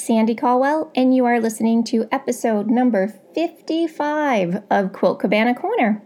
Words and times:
Sandy 0.00 0.34
Caldwell, 0.34 0.90
and 0.94 1.14
you 1.14 1.26
are 1.26 1.40
listening 1.40 1.84
to 1.84 2.08
episode 2.10 2.68
number 2.68 3.08
55 3.34 4.62
of 4.70 4.92
Quilt 4.94 5.20
Cabana 5.20 5.54
Corner. 5.54 6.02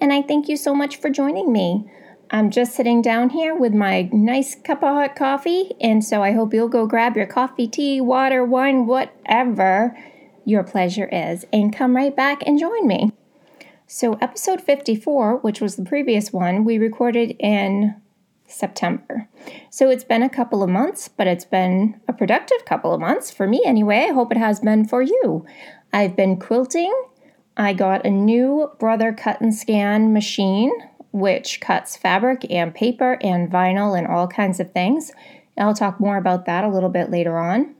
And 0.00 0.12
I 0.12 0.20
thank 0.20 0.48
you 0.48 0.56
so 0.56 0.74
much 0.74 0.98
for 0.98 1.08
joining 1.08 1.50
me. 1.50 1.90
I'm 2.30 2.50
just 2.50 2.74
sitting 2.74 3.00
down 3.00 3.30
here 3.30 3.54
with 3.54 3.72
my 3.72 4.10
nice 4.12 4.54
cup 4.54 4.82
of 4.82 4.94
hot 4.94 5.16
coffee, 5.16 5.72
and 5.80 6.04
so 6.04 6.22
I 6.22 6.32
hope 6.32 6.52
you'll 6.52 6.68
go 6.68 6.86
grab 6.86 7.16
your 7.16 7.26
coffee, 7.26 7.66
tea, 7.66 8.02
water, 8.02 8.44
wine, 8.44 8.86
whatever 8.86 9.96
your 10.44 10.62
pleasure 10.62 11.08
is, 11.10 11.46
and 11.50 11.74
come 11.74 11.96
right 11.96 12.14
back 12.14 12.42
and 12.46 12.58
join 12.58 12.86
me. 12.86 13.12
So, 13.86 14.14
episode 14.20 14.60
54, 14.60 15.38
which 15.38 15.62
was 15.62 15.76
the 15.76 15.84
previous 15.84 16.34
one, 16.34 16.66
we 16.66 16.76
recorded 16.76 17.34
in 17.40 17.94
September. 18.48 19.28
So 19.70 19.90
it's 19.90 20.04
been 20.04 20.22
a 20.22 20.28
couple 20.28 20.62
of 20.62 20.70
months, 20.70 21.08
but 21.08 21.26
it's 21.26 21.44
been 21.44 22.00
a 22.08 22.12
productive 22.12 22.64
couple 22.64 22.92
of 22.92 23.00
months 23.00 23.30
for 23.30 23.46
me 23.46 23.62
anyway. 23.64 24.06
I 24.08 24.14
hope 24.14 24.32
it 24.32 24.38
has 24.38 24.60
been 24.60 24.86
for 24.86 25.02
you. 25.02 25.46
I've 25.92 26.16
been 26.16 26.38
quilting. 26.38 26.92
I 27.56 27.72
got 27.72 28.06
a 28.06 28.10
new 28.10 28.70
Brother 28.78 29.12
cut 29.12 29.40
and 29.40 29.54
scan 29.54 30.12
machine, 30.12 30.72
which 31.12 31.60
cuts 31.60 31.96
fabric 31.96 32.46
and 32.50 32.74
paper 32.74 33.18
and 33.20 33.50
vinyl 33.50 33.96
and 33.96 34.06
all 34.06 34.28
kinds 34.28 34.60
of 34.60 34.72
things. 34.72 35.12
I'll 35.56 35.74
talk 35.74 35.98
more 35.98 36.16
about 36.16 36.46
that 36.46 36.64
a 36.64 36.68
little 36.68 36.88
bit 36.88 37.10
later 37.10 37.38
on. 37.38 37.74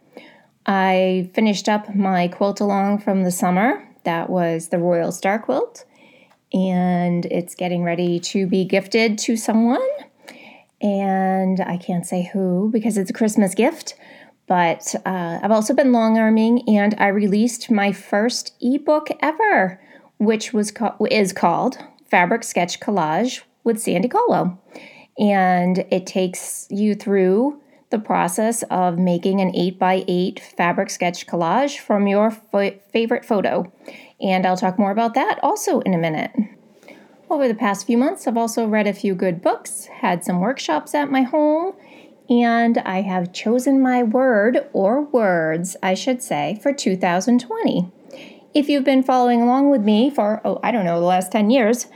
I 0.66 1.30
finished 1.34 1.68
up 1.68 1.94
my 1.94 2.28
quilt 2.28 2.60
along 2.60 2.98
from 2.98 3.24
the 3.24 3.30
summer. 3.30 3.88
That 4.04 4.28
was 4.28 4.68
the 4.68 4.78
Royal 4.78 5.12
Star 5.12 5.38
Quilt, 5.38 5.84
and 6.52 7.24
it's 7.26 7.54
getting 7.54 7.82
ready 7.84 8.20
to 8.20 8.46
be 8.46 8.64
gifted 8.64 9.18
to 9.18 9.36
someone 9.36 9.86
and 10.80 11.60
I 11.60 11.76
can't 11.76 12.06
say 12.06 12.30
who 12.32 12.70
because 12.72 12.96
it's 12.96 13.10
a 13.10 13.14
Christmas 13.14 13.54
gift. 13.54 13.94
But 14.46 14.94
uh, 15.04 15.40
I've 15.42 15.50
also 15.50 15.74
been 15.74 15.92
long 15.92 16.16
arming, 16.16 16.66
and 16.68 16.94
I 16.98 17.08
released 17.08 17.70
my 17.70 17.92
first 17.92 18.54
ebook 18.62 19.08
ever, 19.20 19.80
which 20.16 20.54
was 20.54 20.70
co- 20.70 20.96
is 21.10 21.34
called 21.34 21.78
Fabric 22.10 22.42
Sketch 22.44 22.80
Collage 22.80 23.42
with 23.62 23.78
Sandy 23.78 24.08
Caldwell, 24.08 24.58
and 25.18 25.84
it 25.90 26.06
takes 26.06 26.66
you 26.70 26.94
through 26.94 27.60
the 27.90 27.98
process 27.98 28.62
of 28.64 28.98
making 28.98 29.40
an 29.40 29.54
8 29.54 29.78
by 29.78 30.04
8 30.06 30.40
fabric 30.40 30.90
sketch 30.90 31.26
collage 31.26 31.78
from 31.78 32.06
your 32.06 32.28
f- 32.52 32.74
favorite 32.92 33.24
photo. 33.24 33.70
And 34.20 34.46
I'll 34.46 34.56
talk 34.56 34.78
more 34.78 34.90
about 34.90 35.14
that 35.14 35.38
also 35.42 35.80
in 35.80 35.94
a 35.94 35.98
minute. 35.98 36.32
Over 37.30 37.46
the 37.46 37.54
past 37.54 37.86
few 37.86 37.98
months, 37.98 38.26
I've 38.26 38.38
also 38.38 38.66
read 38.66 38.86
a 38.86 38.94
few 38.94 39.14
good 39.14 39.42
books, 39.42 39.84
had 39.84 40.24
some 40.24 40.40
workshops 40.40 40.94
at 40.94 41.10
my 41.10 41.22
home, 41.22 41.74
and 42.30 42.78
I 42.78 43.02
have 43.02 43.34
chosen 43.34 43.82
my 43.82 44.02
word, 44.02 44.66
or 44.72 45.02
words, 45.02 45.76
I 45.82 45.92
should 45.92 46.22
say, 46.22 46.58
for 46.62 46.72
2020. 46.72 47.92
If 48.54 48.70
you've 48.70 48.84
been 48.84 49.02
following 49.02 49.42
along 49.42 49.68
with 49.68 49.82
me 49.82 50.08
for, 50.08 50.40
oh, 50.42 50.58
I 50.62 50.70
don't 50.70 50.86
know, 50.86 51.00
the 51.00 51.06
last 51.06 51.30
10 51.30 51.50
years, 51.50 51.88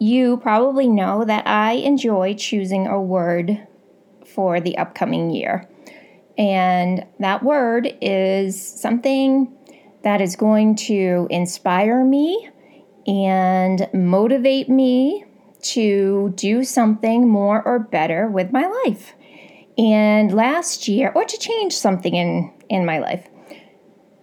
you 0.00 0.38
probably 0.38 0.88
know 0.88 1.24
that 1.24 1.46
I 1.46 1.72
enjoy 1.74 2.34
choosing 2.34 2.88
a 2.88 3.00
word 3.00 3.64
for 4.26 4.60
the 4.60 4.76
upcoming 4.76 5.30
year. 5.30 5.68
And 6.36 7.06
that 7.20 7.44
word 7.44 7.94
is 8.00 8.60
something 8.60 9.56
that 10.02 10.20
is 10.20 10.34
going 10.34 10.74
to 10.76 11.28
inspire 11.30 12.04
me 12.04 12.50
and 13.06 13.88
motivate 13.92 14.68
me 14.68 15.24
to 15.62 16.32
do 16.36 16.64
something 16.64 17.28
more 17.28 17.62
or 17.62 17.78
better 17.78 18.28
with 18.28 18.52
my 18.52 18.66
life. 18.84 19.14
And 19.78 20.32
last 20.32 20.88
year, 20.88 21.12
or 21.14 21.24
to 21.24 21.38
change 21.38 21.74
something 21.74 22.14
in, 22.14 22.52
in 22.68 22.84
my 22.84 22.98
life. 22.98 23.28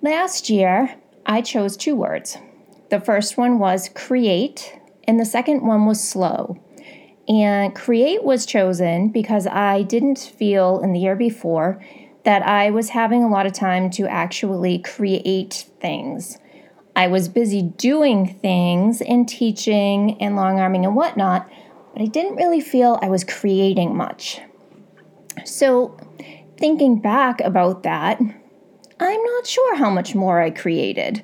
Last 0.02 0.50
year, 0.50 0.96
I 1.26 1.42
chose 1.42 1.76
two 1.76 1.96
words. 1.96 2.38
The 2.90 3.00
first 3.00 3.38
one 3.38 3.60
was 3.60 3.90
create, 3.90 4.78
and 5.08 5.20
the 5.20 5.26
second 5.26 5.66
one 5.66 5.86
was 5.86 6.02
slow. 6.02 6.58
And 7.28 7.76
create 7.76 8.24
was 8.24 8.46
chosen 8.46 9.10
because 9.10 9.48
I 9.48 9.82
didn't 9.82 10.20
feel 10.20 10.80
in 10.82 10.94
the 10.94 11.00
year 11.00 11.16
before 11.16 11.84
that 12.24 12.44
I 12.44 12.72
was 12.72 12.90
having 12.90 13.24
a 13.24 13.30
lot 13.30 13.46
of 13.46 13.54
time 13.54 13.90
to 13.92 14.08
actually 14.08 14.80
create 14.80 15.66
things. 15.80 16.38
I 16.98 17.06
was 17.06 17.30
busy 17.30 17.62
doing 17.62 18.40
things 18.42 19.02
and 19.02 19.30
teaching 19.30 20.20
and 20.20 20.36
long 20.36 20.60
arming 20.60 20.84
and 20.84 20.96
whatnot, 20.96 21.48
but 21.94 22.02
I 22.02 22.06
didn't 22.06 22.38
really 22.38 22.60
feel 22.60 22.98
I 23.04 23.08
was 23.08 23.24
creating 23.24 23.96
much. 23.96 24.42
So, 25.46 25.96
thinking 26.58 27.00
back 27.00 27.40
about 27.42 27.84
that, 27.84 28.20
I'm 29.00 29.24
not 29.24 29.46
sure 29.46 29.76
how 29.76 29.92
much 29.92 30.16
more 30.16 30.42
I 30.42 30.50
created, 30.50 31.24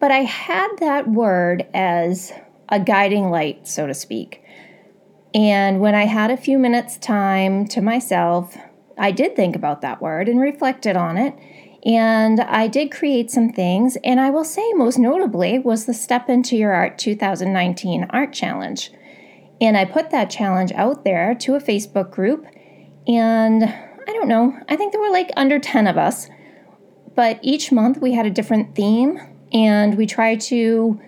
but 0.00 0.10
I 0.10 0.18
had 0.18 0.68
that 0.80 1.08
word 1.08 1.66
as 1.72 2.30
a 2.68 2.78
guiding 2.78 3.30
light, 3.30 3.66
so 3.66 3.86
to 3.86 3.94
speak. 3.94 4.44
And 5.32 5.80
when 5.80 5.94
I 5.94 6.04
had 6.04 6.30
a 6.30 6.36
few 6.36 6.58
minutes' 6.58 6.98
time 6.98 7.66
to 7.68 7.80
myself, 7.80 8.54
I 8.98 9.12
did 9.12 9.34
think 9.34 9.56
about 9.56 9.80
that 9.80 10.02
word 10.02 10.28
and 10.28 10.38
reflected 10.38 10.94
on 10.94 11.16
it 11.16 11.34
and 11.86 12.40
I 12.40 12.66
did 12.66 12.90
create 12.90 13.30
some 13.30 13.50
things, 13.50 13.96
and 14.02 14.18
I 14.18 14.28
will 14.28 14.44
say, 14.44 14.72
most 14.72 14.98
notably, 14.98 15.60
was 15.60 15.86
the 15.86 15.94
Step 15.94 16.28
Into 16.28 16.56
Your 16.56 16.72
Art 16.72 16.98
2019 16.98 18.08
Art 18.10 18.32
Challenge. 18.32 18.90
And 19.60 19.76
I 19.76 19.84
put 19.84 20.10
that 20.10 20.28
challenge 20.28 20.72
out 20.72 21.04
there 21.04 21.32
to 21.36 21.54
a 21.54 21.60
Facebook 21.60 22.10
group, 22.10 22.44
and 23.06 23.62
I 23.62 24.12
don't 24.12 24.26
know, 24.26 24.58
I 24.68 24.74
think 24.74 24.90
there 24.92 25.00
were 25.00 25.12
like 25.12 25.30
under 25.36 25.60
10 25.60 25.86
of 25.86 25.96
us. 25.96 26.28
But 27.14 27.38
each 27.40 27.70
month 27.70 27.98
we 27.98 28.12
had 28.14 28.26
a 28.26 28.30
different 28.30 28.74
theme, 28.74 29.20
and 29.52 29.96
we 29.96 30.06
tried 30.06 30.40
to 30.42 31.00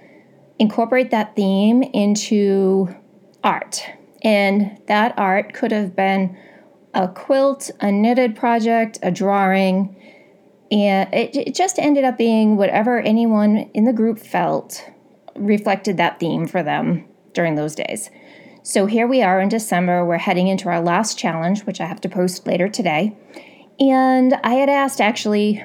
incorporate 0.61 1.11
that 1.11 1.35
theme 1.35 1.83
into 1.83 2.95
art. 3.43 3.85
And 4.23 4.81
that 4.87 5.19
art 5.19 5.55
could 5.55 5.73
have 5.73 5.97
been 5.97 6.39
a 6.95 7.09
quilt, 7.09 7.69
a 7.81 7.91
knitted 7.91 8.37
project, 8.37 9.01
a 9.03 9.11
drawing 9.11 9.97
and 10.71 11.13
it, 11.15 11.35
it 11.37 11.55
just 11.55 11.79
ended 11.79 12.05
up 12.05 12.19
being 12.19 12.57
whatever 12.57 13.01
anyone 13.01 13.71
in 13.75 13.85
the 13.85 13.93
group 13.93 14.19
felt 14.19 14.85
reflected 15.35 15.97
that 15.97 16.21
theme 16.21 16.47
for 16.47 16.63
them 16.63 17.05
during 17.33 17.55
those 17.55 17.75
days. 17.75 18.11
So 18.63 18.87
here 18.87 19.07
we 19.07 19.23
are 19.23 19.41
in 19.41 19.49
December. 19.49 20.05
We're 20.05 20.19
heading 20.19 20.49
into 20.49 20.69
our 20.69 20.81
last 20.81 21.19
challenge, 21.19 21.63
which 21.63 21.81
I 21.81 21.87
have 21.87 22.01
to 22.03 22.09
post 22.09 22.47
later 22.47 22.69
today. 22.69 23.17
And 23.81 24.35
I 24.45 24.55
had 24.55 24.69
asked 24.69 25.01
actually, 25.01 25.65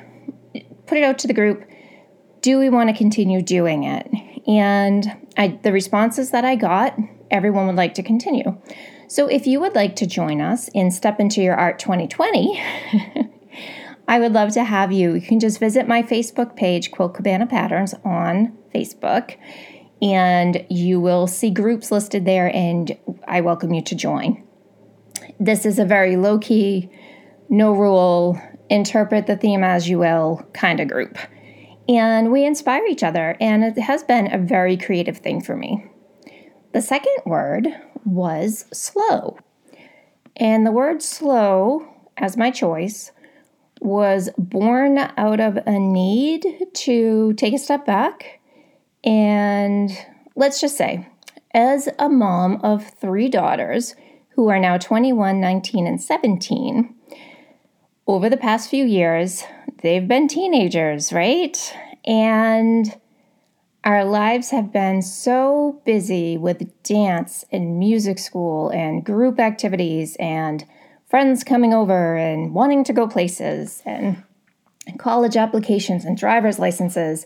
put 0.85 0.97
it 0.97 1.03
out 1.03 1.19
to 1.19 1.27
the 1.27 1.33
group, 1.33 1.65
do 2.41 2.59
we 2.59 2.69
want 2.69 2.89
to 2.89 2.95
continue 2.95 3.41
doing 3.41 3.83
it? 3.83 4.09
And 4.47 5.27
I, 5.35 5.59
the 5.63 5.71
responses 5.71 6.31
that 6.31 6.45
I 6.45 6.55
got, 6.55 6.97
everyone 7.31 7.67
would 7.67 7.75
like 7.75 7.95
to 7.95 8.03
continue. 8.03 8.57
So 9.07 9.27
if 9.27 9.47
you 9.47 9.59
would 9.59 9.75
like 9.75 9.95
to 9.97 10.07
join 10.07 10.41
us 10.41 10.69
in 10.69 10.91
Step 10.91 11.19
Into 11.19 11.41
Your 11.41 11.55
Art 11.55 11.79
2020, 11.79 12.61
I 14.07 14.19
would 14.19 14.33
love 14.33 14.51
to 14.53 14.63
have 14.63 14.91
you. 14.91 15.13
You 15.13 15.21
can 15.21 15.39
just 15.39 15.59
visit 15.59 15.87
my 15.87 16.03
Facebook 16.03 16.55
page, 16.55 16.91
Quilt 16.91 17.13
Cabana 17.13 17.47
Patterns, 17.47 17.93
on 18.03 18.57
Facebook, 18.73 19.37
and 20.01 20.65
you 20.69 20.99
will 20.99 21.27
see 21.27 21.49
groups 21.49 21.91
listed 21.91 22.25
there, 22.25 22.53
and 22.53 22.97
I 23.27 23.41
welcome 23.41 23.73
you 23.73 23.81
to 23.83 23.95
join. 23.95 24.43
This 25.39 25.65
is 25.65 25.79
a 25.79 25.85
very 25.85 26.17
low 26.17 26.37
key, 26.37 26.89
no 27.49 27.71
rule, 27.71 28.39
interpret 28.69 29.27
the 29.27 29.37
theme 29.37 29.63
as 29.63 29.87
you 29.87 29.99
will 29.99 30.45
kind 30.53 30.79
of 30.79 30.89
group. 30.89 31.17
And 31.87 32.31
we 32.31 32.45
inspire 32.45 32.85
each 32.85 33.03
other, 33.03 33.37
and 33.39 33.63
it 33.63 33.77
has 33.77 34.03
been 34.03 34.33
a 34.33 34.37
very 34.37 34.77
creative 34.77 35.17
thing 35.17 35.41
for 35.41 35.55
me. 35.55 35.89
The 36.73 36.81
second 36.81 37.15
word 37.25 37.67
was 38.05 38.65
slow. 38.73 39.37
And 40.35 40.65
the 40.65 40.71
word 40.71 41.01
slow, 41.01 41.87
as 42.17 42.35
my 42.35 42.51
choice, 42.51 43.11
was 43.83 44.29
born 44.37 44.97
out 44.97 45.39
of 45.39 45.57
a 45.65 45.77
need 45.77 46.45
to 46.73 47.33
take 47.33 47.53
a 47.53 47.57
step 47.57 47.85
back. 47.85 48.39
And 49.03 49.91
let's 50.35 50.61
just 50.61 50.77
say, 50.77 51.07
as 51.53 51.89
a 51.99 52.09
mom 52.09 52.61
of 52.63 52.85
three 52.99 53.29
daughters 53.29 53.95
who 54.35 54.47
are 54.49 54.59
now 54.59 54.77
21, 54.77 55.39
19, 55.39 55.85
and 55.85 56.01
17, 56.01 56.95
over 58.07 58.29
the 58.29 58.37
past 58.37 58.69
few 58.69 58.85
years, 58.85 59.43
they've 59.81 60.07
been 60.07 60.27
teenagers, 60.27 61.13
right? 61.13 61.75
And 62.05 62.93
our 63.83 64.05
lives 64.05 64.51
have 64.51 64.71
been 64.71 65.01
so 65.01 65.81
busy 65.85 66.37
with 66.37 66.83
dance 66.83 67.43
and 67.51 67.77
music 67.77 68.17
school 68.17 68.69
and 68.69 69.05
group 69.05 69.39
activities 69.39 70.15
and 70.19 70.65
friends 71.13 71.43
coming 71.43 71.75
over 71.75 72.15
and 72.15 72.55
wanting 72.55 72.83
to 72.83 72.91
go 72.91 73.07
places 73.07 73.83
and 73.85 74.23
college 74.97 75.37
applications 75.37 76.05
and 76.05 76.17
driver's 76.17 76.57
licenses. 76.57 77.23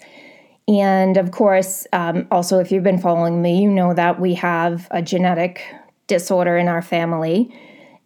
And 0.67 1.15
of 1.15 1.31
course, 1.31 1.87
um, 1.93 2.27
also, 2.29 2.59
if 2.59 2.69
you've 2.69 2.83
been 2.83 2.99
following 2.99 3.41
me, 3.41 3.61
you 3.61 3.71
know 3.71 3.93
that 3.93 4.19
we 4.19 4.33
have 4.33 4.89
a 4.91 5.01
genetic 5.01 5.63
disorder 6.07 6.57
in 6.57 6.67
our 6.67 6.81
family, 6.81 7.49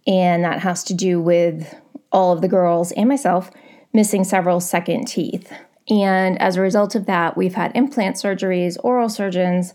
and 0.05 0.43
that 0.43 0.59
has 0.59 0.83
to 0.83 0.93
do 0.93 1.19
with 1.19 1.73
all 2.11 2.31
of 2.31 2.41
the 2.41 2.47
girls 2.47 2.91
and 2.91 3.09
myself 3.09 3.49
missing 3.91 4.23
several 4.23 4.59
second 4.59 5.07
teeth. 5.07 5.51
And 5.89 6.39
as 6.39 6.57
a 6.57 6.61
result 6.61 6.93
of 6.93 7.07
that, 7.07 7.35
we've 7.35 7.55
had 7.55 7.75
implant 7.75 8.17
surgeries, 8.17 8.77
oral 8.83 9.09
surgeons, 9.09 9.73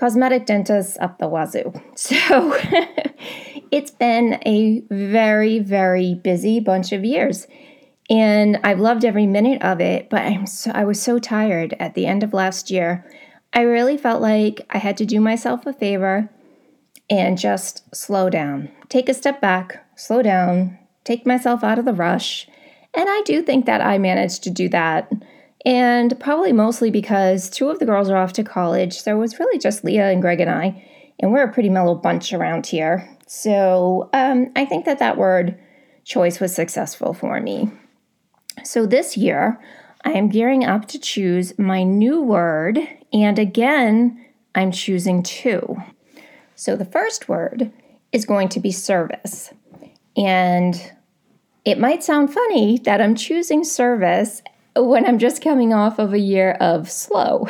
cosmetic 0.00 0.46
dentists 0.46 0.96
up 1.00 1.18
the 1.18 1.28
wazoo. 1.28 1.72
So 1.94 2.56
it's 3.70 3.90
been 3.90 4.40
a 4.46 4.82
very, 4.90 5.58
very 5.58 6.14
busy 6.14 6.58
bunch 6.58 6.92
of 6.92 7.04
years. 7.04 7.46
And 8.08 8.58
I've 8.64 8.80
loved 8.80 9.04
every 9.04 9.26
minute 9.26 9.62
of 9.62 9.80
it, 9.80 10.08
but 10.08 10.22
I'm 10.22 10.46
so, 10.46 10.70
I 10.72 10.84
was 10.84 11.00
so 11.00 11.18
tired 11.18 11.76
at 11.78 11.94
the 11.94 12.06
end 12.06 12.22
of 12.22 12.32
last 12.32 12.70
year. 12.70 13.04
I 13.52 13.60
really 13.60 13.98
felt 13.98 14.22
like 14.22 14.66
I 14.70 14.78
had 14.78 14.96
to 14.96 15.06
do 15.06 15.20
myself 15.20 15.66
a 15.66 15.72
favor 15.74 16.30
and 17.10 17.36
just 17.36 17.94
slow 17.94 18.30
down. 18.30 18.70
Take 18.88 19.10
a 19.10 19.14
step 19.14 19.40
back, 19.40 19.84
slow 19.96 20.22
down, 20.22 20.78
take 21.04 21.26
myself 21.26 21.62
out 21.62 21.78
of 21.78 21.84
the 21.84 21.92
rush. 21.92 22.48
And 22.94 23.04
I 23.06 23.20
do 23.26 23.42
think 23.42 23.66
that 23.66 23.82
I 23.82 23.98
managed 23.98 24.42
to 24.44 24.50
do 24.50 24.68
that. 24.70 25.12
And 25.64 26.18
probably 26.18 26.52
mostly 26.52 26.90
because 26.90 27.50
two 27.50 27.68
of 27.68 27.78
the 27.78 27.86
girls 27.86 28.08
are 28.08 28.16
off 28.16 28.32
to 28.34 28.44
college. 28.44 28.98
So 28.98 29.14
it 29.14 29.18
was 29.18 29.38
really 29.38 29.58
just 29.58 29.84
Leah 29.84 30.10
and 30.10 30.22
Greg 30.22 30.40
and 30.40 30.50
I. 30.50 30.86
And 31.18 31.32
we're 31.32 31.44
a 31.44 31.52
pretty 31.52 31.68
mellow 31.68 31.94
bunch 31.94 32.32
around 32.32 32.66
here. 32.66 33.08
So 33.26 34.08
um, 34.12 34.50
I 34.56 34.64
think 34.64 34.86
that 34.86 34.98
that 35.00 35.18
word 35.18 35.58
choice 36.04 36.40
was 36.40 36.54
successful 36.54 37.12
for 37.12 37.40
me. 37.40 37.70
So 38.64 38.86
this 38.86 39.16
year, 39.16 39.60
I 40.04 40.12
am 40.12 40.28
gearing 40.28 40.64
up 40.64 40.88
to 40.88 40.98
choose 40.98 41.58
my 41.58 41.82
new 41.82 42.22
word, 42.22 42.78
and 43.12 43.38
again, 43.38 44.24
I'm 44.54 44.72
choosing 44.72 45.22
two. 45.22 45.76
So 46.56 46.74
the 46.74 46.84
first 46.84 47.28
word 47.28 47.70
is 48.12 48.24
going 48.24 48.48
to 48.50 48.60
be 48.60 48.72
service. 48.72 49.52
And 50.16 50.92
it 51.64 51.78
might 51.78 52.02
sound 52.02 52.32
funny 52.32 52.78
that 52.78 53.00
I'm 53.00 53.14
choosing 53.14 53.62
service 53.62 54.42
when 54.84 55.06
I'm 55.06 55.18
just 55.18 55.42
coming 55.42 55.72
off 55.72 55.98
of 55.98 56.12
a 56.12 56.18
year 56.18 56.52
of 56.52 56.90
slow. 56.90 57.46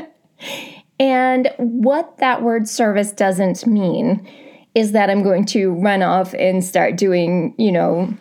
and 1.00 1.50
what 1.58 2.18
that 2.18 2.42
word 2.42 2.68
service 2.68 3.12
doesn't 3.12 3.66
mean 3.66 4.28
is 4.74 4.92
that 4.92 5.10
I'm 5.10 5.22
going 5.22 5.44
to 5.46 5.72
run 5.72 6.02
off 6.02 6.34
and 6.34 6.64
start 6.64 6.96
doing, 6.96 7.54
you 7.58 7.72
know, 7.72 8.14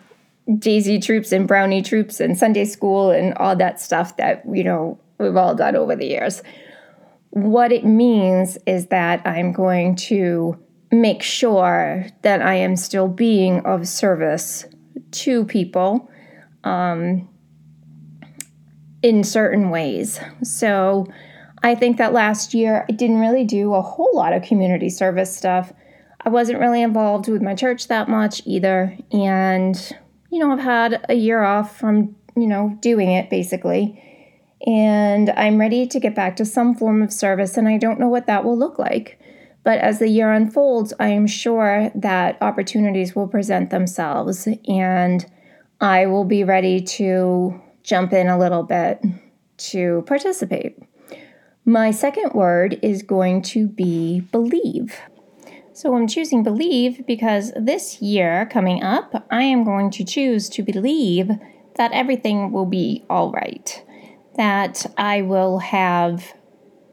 daisy 0.57 0.99
troops 0.99 1.31
and 1.31 1.47
brownie 1.47 1.81
troops 1.81 2.19
and 2.19 2.37
Sunday 2.37 2.65
school 2.65 3.11
and 3.11 3.33
all 3.35 3.55
that 3.55 3.79
stuff 3.79 4.17
that, 4.17 4.43
you 4.51 4.63
know, 4.63 4.99
we've 5.17 5.37
all 5.37 5.55
done 5.55 5.75
over 5.75 5.95
the 5.95 6.05
years. 6.05 6.41
What 7.29 7.71
it 7.71 7.85
means 7.85 8.57
is 8.65 8.87
that 8.87 9.25
I'm 9.25 9.53
going 9.53 9.95
to 9.97 10.59
make 10.91 11.23
sure 11.23 12.05
that 12.23 12.41
I 12.41 12.55
am 12.55 12.75
still 12.75 13.07
being 13.07 13.65
of 13.65 13.87
service 13.87 14.65
to 15.11 15.45
people 15.45 16.09
um, 16.63 17.29
in 19.03 19.23
certain 19.23 19.69
ways. 19.69 20.19
So 20.43 21.07
I 21.63 21.75
think 21.75 21.97
that 21.97 22.13
last 22.13 22.53
year 22.53 22.85
I 22.89 22.91
didn't 22.93 23.19
really 23.19 23.43
do 23.43 23.73
a 23.73 23.81
whole 23.81 24.11
lot 24.13 24.33
of 24.33 24.43
community 24.43 24.89
service 24.89 25.35
stuff. 25.35 25.73
I 26.23 26.29
wasn't 26.29 26.59
really 26.59 26.81
involved 26.81 27.27
with 27.27 27.41
my 27.41 27.55
church 27.55 27.87
that 27.87 28.07
much 28.07 28.41
either. 28.45 28.97
And 29.11 29.75
you 30.31 30.39
know, 30.39 30.51
I've 30.51 30.59
had 30.59 31.05
a 31.09 31.13
year 31.13 31.43
off 31.43 31.77
from, 31.77 32.15
you 32.35 32.47
know, 32.47 32.77
doing 32.81 33.11
it 33.11 33.29
basically. 33.29 34.01
And 34.65 35.29
I'm 35.31 35.59
ready 35.59 35.85
to 35.87 35.99
get 35.99 36.15
back 36.15 36.35
to 36.37 36.45
some 36.45 36.75
form 36.75 37.01
of 37.01 37.11
service, 37.11 37.57
and 37.57 37.67
I 37.67 37.77
don't 37.77 37.99
know 37.99 38.07
what 38.07 38.27
that 38.27 38.45
will 38.45 38.57
look 38.57 38.77
like. 38.77 39.19
But 39.63 39.79
as 39.79 39.99
the 39.99 40.07
year 40.07 40.31
unfolds, 40.31 40.93
I 40.99 41.07
am 41.07 41.25
sure 41.25 41.91
that 41.95 42.37
opportunities 42.41 43.15
will 43.15 43.27
present 43.27 43.71
themselves, 43.71 44.47
and 44.67 45.25
I 45.79 46.05
will 46.05 46.25
be 46.25 46.43
ready 46.43 46.79
to 46.81 47.59
jump 47.83 48.13
in 48.13 48.27
a 48.27 48.37
little 48.37 48.63
bit 48.63 49.01
to 49.57 50.03
participate. 50.07 50.77
My 51.65 51.91
second 51.91 52.33
word 52.33 52.79
is 52.81 53.03
going 53.03 53.43
to 53.43 53.67
be 53.67 54.21
believe. 54.31 54.99
So 55.73 55.95
I'm 55.95 56.07
choosing 56.07 56.43
believe 56.43 57.05
because 57.05 57.51
this 57.55 58.01
year 58.01 58.47
coming 58.51 58.83
up, 58.83 59.25
I 59.31 59.43
am 59.43 59.63
going 59.63 59.89
to 59.91 60.03
choose 60.03 60.49
to 60.49 60.63
believe 60.63 61.29
that 61.75 61.91
everything 61.93 62.51
will 62.51 62.65
be 62.65 63.05
all 63.09 63.31
right, 63.31 63.83
that 64.35 64.85
I 64.97 65.21
will 65.21 65.59
have 65.59 66.33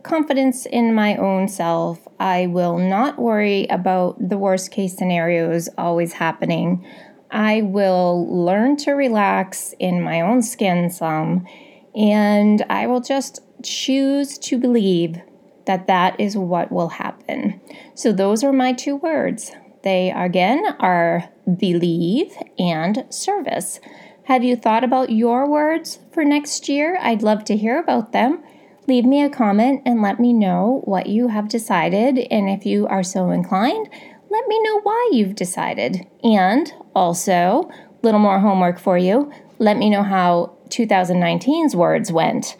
confidence 0.03 0.65
in 0.65 0.95
my 0.95 1.17
own 1.17 1.49
self. 1.49 2.07
I 2.21 2.47
will 2.47 2.79
not 2.79 3.19
worry 3.19 3.67
about 3.69 4.29
the 4.29 4.39
worst 4.39 4.71
case 4.71 4.97
scenarios 4.97 5.69
always 5.77 6.15
happening. 6.15 6.87
I 7.31 7.63
will 7.63 8.27
learn 8.45 8.77
to 8.79 8.93
relax 8.93 9.75
in 9.79 10.03
my 10.03 10.21
own 10.21 10.43
skin 10.43 10.91
some, 10.91 11.47
and 11.95 12.65
I 12.71 12.87
will 12.87 13.01
just 13.01 13.41
choose 13.63 14.39
to 14.39 14.59
believe 14.59 15.19
that 15.67 15.87
that 15.87 16.19
is 16.19 16.37
what 16.37 16.73
will 16.73 16.89
happen. 16.89 17.61
So 17.95 18.13
those 18.13 18.43
are 18.43 18.53
my 18.53 18.73
two 18.73 18.97
words. 18.97 19.53
They 19.83 20.11
again 20.11 20.65
are 20.81 21.29
believe 21.59 22.33
and 22.59 23.05
service. 23.11 23.81
Have 24.25 24.45
you 24.45 24.57
thought 24.57 24.85
about 24.85 25.11
your 25.11 25.49
words 25.49 26.01
for 26.13 26.25
next 26.25 26.69
year? 26.69 26.99
I'd 27.01 27.23
love 27.23 27.45
to 27.45 27.57
hear 27.57 27.79
about 27.79 28.13
them. 28.13 28.43
Leave 28.87 29.05
me 29.05 29.23
a 29.23 29.31
comment 29.31 29.83
and 29.85 30.01
let 30.01 30.19
me 30.19 30.33
know 30.33 30.83
what 30.85 31.07
you 31.07 31.29
have 31.29 31.49
decided. 31.49 32.19
And 32.31 32.49
if 32.49 32.65
you 32.65 32.87
are 32.87 33.03
so 33.03 33.31
inclined, 33.31 33.89
let 34.31 34.47
me 34.47 34.63
know 34.63 34.81
why 34.81 35.11
you've 35.13 35.35
decided. 35.35 36.07
And 36.23 36.73
also, 36.99 37.71
a 37.71 37.71
little 38.03 38.21
more 38.21 38.41
homework 38.41 38.79
for 38.79 38.99
you. 38.99 39.33
Let 39.61 39.77
me 39.77 39.89
know 39.89 40.03
how 40.03 40.59
2019's 40.71 41.77
words 41.77 42.11
went. 42.11 42.57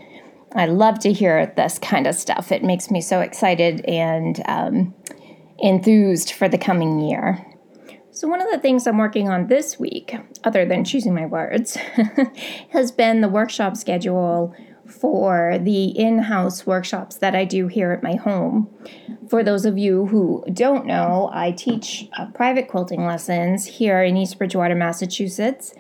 I 0.55 0.67
love 0.67 1.01
to 1.01 1.13
hear 1.13 1.53
this 1.57 1.79
kind 1.79 2.07
of 2.07 2.15
stuff. 2.15 2.53
It 2.53 2.63
makes 2.63 2.91
me 2.91 3.01
so 3.01 3.21
excited 3.21 3.85
and 3.87 4.41
um, 4.47 4.95
enthused 5.59 6.33
for 6.33 6.49
the 6.49 6.57
coming 6.57 7.01
year. 7.01 7.45
So, 8.13 8.29
one 8.29 8.41
of 8.41 8.51
the 8.51 8.59
things 8.59 8.87
I'm 8.87 8.99
working 8.99 9.29
on 9.29 9.49
this 9.49 9.79
week, 9.79 10.17
other 10.45 10.65
than 10.65 10.85
choosing 10.85 11.15
my 11.15 11.27
words, 11.27 11.77
has 12.71 12.91
been 12.91 13.21
the 13.21 13.29
workshop 13.29 13.77
schedule 13.77 14.55
for 14.89 15.59
the 15.61 15.87
in 15.87 16.19
house 16.19 16.67
workshops 16.67 17.17
that 17.17 17.35
I 17.35 17.45
do 17.45 17.69
here 17.69 17.93
at 17.93 18.03
my 18.03 18.15
home. 18.15 18.69
For 19.29 19.45
those 19.45 19.65
of 19.65 19.77
you 19.77 20.07
who 20.07 20.45
don't 20.53 20.87
know, 20.87 21.31
I 21.33 21.53
teach 21.53 22.09
uh, 22.19 22.27
private 22.33 22.69
quilting 22.69 23.05
lessons 23.07 23.67
here 23.67 24.03
in 24.03 24.17
East 24.17 24.39
Bridgewater, 24.39 24.75
Massachusetts, 24.75 25.75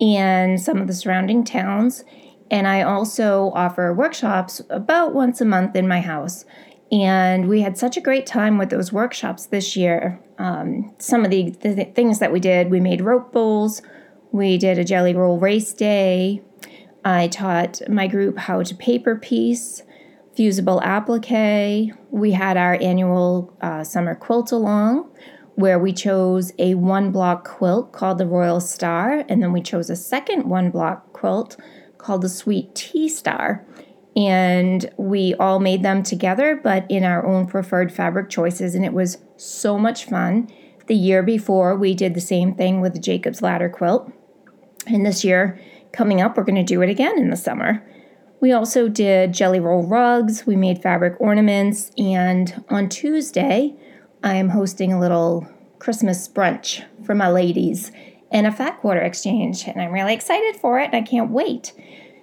and 0.00 0.60
some 0.60 0.78
of 0.78 0.86
the 0.86 0.94
surrounding 0.94 1.44
towns. 1.44 2.04
And 2.50 2.68
I 2.68 2.82
also 2.82 3.50
offer 3.54 3.92
workshops 3.92 4.60
about 4.70 5.14
once 5.14 5.40
a 5.40 5.44
month 5.44 5.74
in 5.74 5.88
my 5.88 6.00
house. 6.00 6.44
And 6.92 7.48
we 7.48 7.62
had 7.62 7.78
such 7.78 7.96
a 7.96 8.02
great 8.02 8.26
time 8.26 8.58
with 8.58 8.68
those 8.68 8.92
workshops 8.92 9.46
this 9.46 9.76
year. 9.76 10.20
Um, 10.38 10.94
some 10.98 11.24
of 11.24 11.30
the, 11.30 11.50
the 11.50 11.86
things 11.86 12.18
that 12.18 12.32
we 12.32 12.38
did 12.38 12.70
we 12.70 12.80
made 12.80 13.00
rope 13.00 13.32
bowls, 13.32 13.80
we 14.30 14.58
did 14.58 14.78
a 14.78 14.84
jelly 14.84 15.14
roll 15.14 15.38
race 15.38 15.72
day. 15.72 16.42
I 17.04 17.28
taught 17.28 17.80
my 17.88 18.06
group 18.06 18.38
how 18.38 18.62
to 18.62 18.74
paper 18.74 19.16
piece, 19.16 19.82
fusible 20.34 20.80
applique. 20.82 21.92
We 22.10 22.32
had 22.32 22.56
our 22.56 22.78
annual 22.80 23.56
uh, 23.60 23.84
summer 23.84 24.14
quilt 24.14 24.52
along 24.52 25.10
where 25.54 25.78
we 25.78 25.92
chose 25.92 26.52
a 26.58 26.74
one 26.74 27.10
block 27.12 27.46
quilt 27.46 27.92
called 27.92 28.18
the 28.18 28.26
Royal 28.26 28.60
Star, 28.60 29.24
and 29.28 29.42
then 29.42 29.52
we 29.52 29.60
chose 29.60 29.90
a 29.90 29.96
second 29.96 30.48
one 30.48 30.70
block 30.70 31.12
quilt 31.12 31.56
called 31.98 32.22
the 32.22 32.28
Sweet 32.28 32.74
Tea 32.74 33.08
Star. 33.08 33.64
And 34.14 34.90
we 34.98 35.34
all 35.34 35.58
made 35.58 35.82
them 35.82 36.02
together, 36.02 36.60
but 36.62 36.84
in 36.90 37.02
our 37.02 37.24
own 37.24 37.46
preferred 37.46 37.92
fabric 37.92 38.28
choices. 38.28 38.74
And 38.74 38.84
it 38.84 38.92
was 38.92 39.18
so 39.36 39.78
much 39.78 40.04
fun. 40.04 40.50
The 40.86 40.94
year 40.94 41.22
before, 41.22 41.76
we 41.76 41.94
did 41.94 42.14
the 42.14 42.20
same 42.20 42.54
thing 42.54 42.80
with 42.80 42.92
the 42.92 42.98
Jacob's 43.00 43.40
Ladder 43.40 43.70
quilt. 43.70 44.12
And 44.86 45.06
this 45.06 45.24
year, 45.24 45.58
coming 45.92 46.20
up, 46.20 46.36
we're 46.36 46.44
going 46.44 46.54
to 46.56 46.62
do 46.62 46.82
it 46.82 46.90
again 46.90 47.18
in 47.18 47.30
the 47.30 47.36
summer. 47.36 47.82
We 48.40 48.52
also 48.52 48.88
did 48.88 49.32
jelly 49.32 49.60
roll 49.60 49.86
rugs, 49.86 50.46
we 50.46 50.56
made 50.56 50.82
fabric 50.82 51.20
ornaments, 51.20 51.92
and 51.96 52.64
on 52.68 52.88
Tuesday, 52.88 53.76
I 54.24 54.34
am 54.34 54.48
hosting 54.48 54.92
a 54.92 54.98
little 55.00 55.46
Christmas 55.78 56.28
brunch 56.28 56.84
for 57.04 57.14
my 57.14 57.30
ladies 57.30 57.92
and 58.32 58.46
a 58.46 58.52
fat 58.52 58.80
quarter 58.80 59.00
exchange, 59.00 59.66
and 59.68 59.80
I'm 59.80 59.92
really 59.92 60.14
excited 60.14 60.56
for 60.56 60.80
it 60.80 60.86
and 60.86 60.96
I 60.96 61.02
can't 61.02 61.30
wait. 61.30 61.72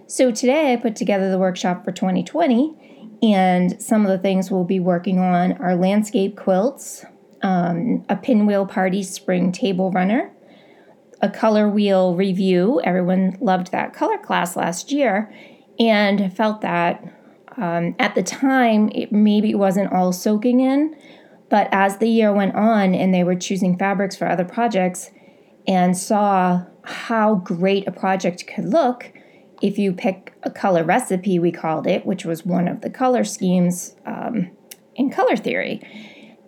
So 0.07 0.31
today 0.31 0.73
I 0.73 0.75
put 0.75 0.95
together 0.95 1.29
the 1.29 1.37
workshop 1.37 1.85
for 1.85 1.91
2020, 1.91 3.19
and 3.21 3.81
some 3.81 4.05
of 4.05 4.11
the 4.11 4.17
things 4.17 4.49
we'll 4.49 4.63
be 4.63 4.79
working 4.79 5.19
on 5.19 5.53
are 5.53 5.75
landscape 5.75 6.35
quilts, 6.35 7.05
um, 7.43 8.03
a 8.09 8.15
pinwheel 8.15 8.65
party 8.65 9.03
spring 9.03 9.51
table 9.51 9.91
runner, 9.91 10.31
a 11.21 11.29
color 11.29 11.69
wheel 11.69 12.15
review. 12.15 12.81
Everyone 12.83 13.37
loved 13.41 13.71
that 13.71 13.93
color 13.93 14.17
class 14.17 14.55
last 14.55 14.91
year, 14.91 15.33
and 15.79 16.35
felt 16.35 16.61
that 16.61 17.03
um, 17.57 17.95
at 17.99 18.15
the 18.15 18.23
time 18.23 18.89
it 18.93 19.11
maybe 19.11 19.53
wasn't 19.53 19.91
all 19.91 20.11
soaking 20.11 20.59
in, 20.59 20.95
but 21.49 21.67
as 21.71 21.97
the 21.97 22.07
year 22.07 22.33
went 22.33 22.55
on 22.55 22.95
and 22.95 23.13
they 23.13 23.23
were 23.23 23.35
choosing 23.35 23.77
fabrics 23.77 24.15
for 24.15 24.27
other 24.27 24.45
projects, 24.45 25.11
and 25.67 25.97
saw 25.97 26.63
how 26.83 27.35
great 27.35 27.87
a 27.87 27.91
project 27.91 28.47
could 28.47 28.65
look 28.65 29.11
if 29.61 29.77
you 29.77 29.91
pick 29.93 30.33
a 30.43 30.49
color 30.49 30.83
recipe, 30.83 31.39
we 31.39 31.51
called 31.51 31.85
it, 31.85 32.05
which 32.05 32.25
was 32.25 32.45
one 32.45 32.67
of 32.67 32.81
the 32.81 32.89
color 32.89 33.23
schemes 33.23 33.95
um, 34.05 34.51
in 34.95 35.09
color 35.09 35.35
theory. 35.35 35.81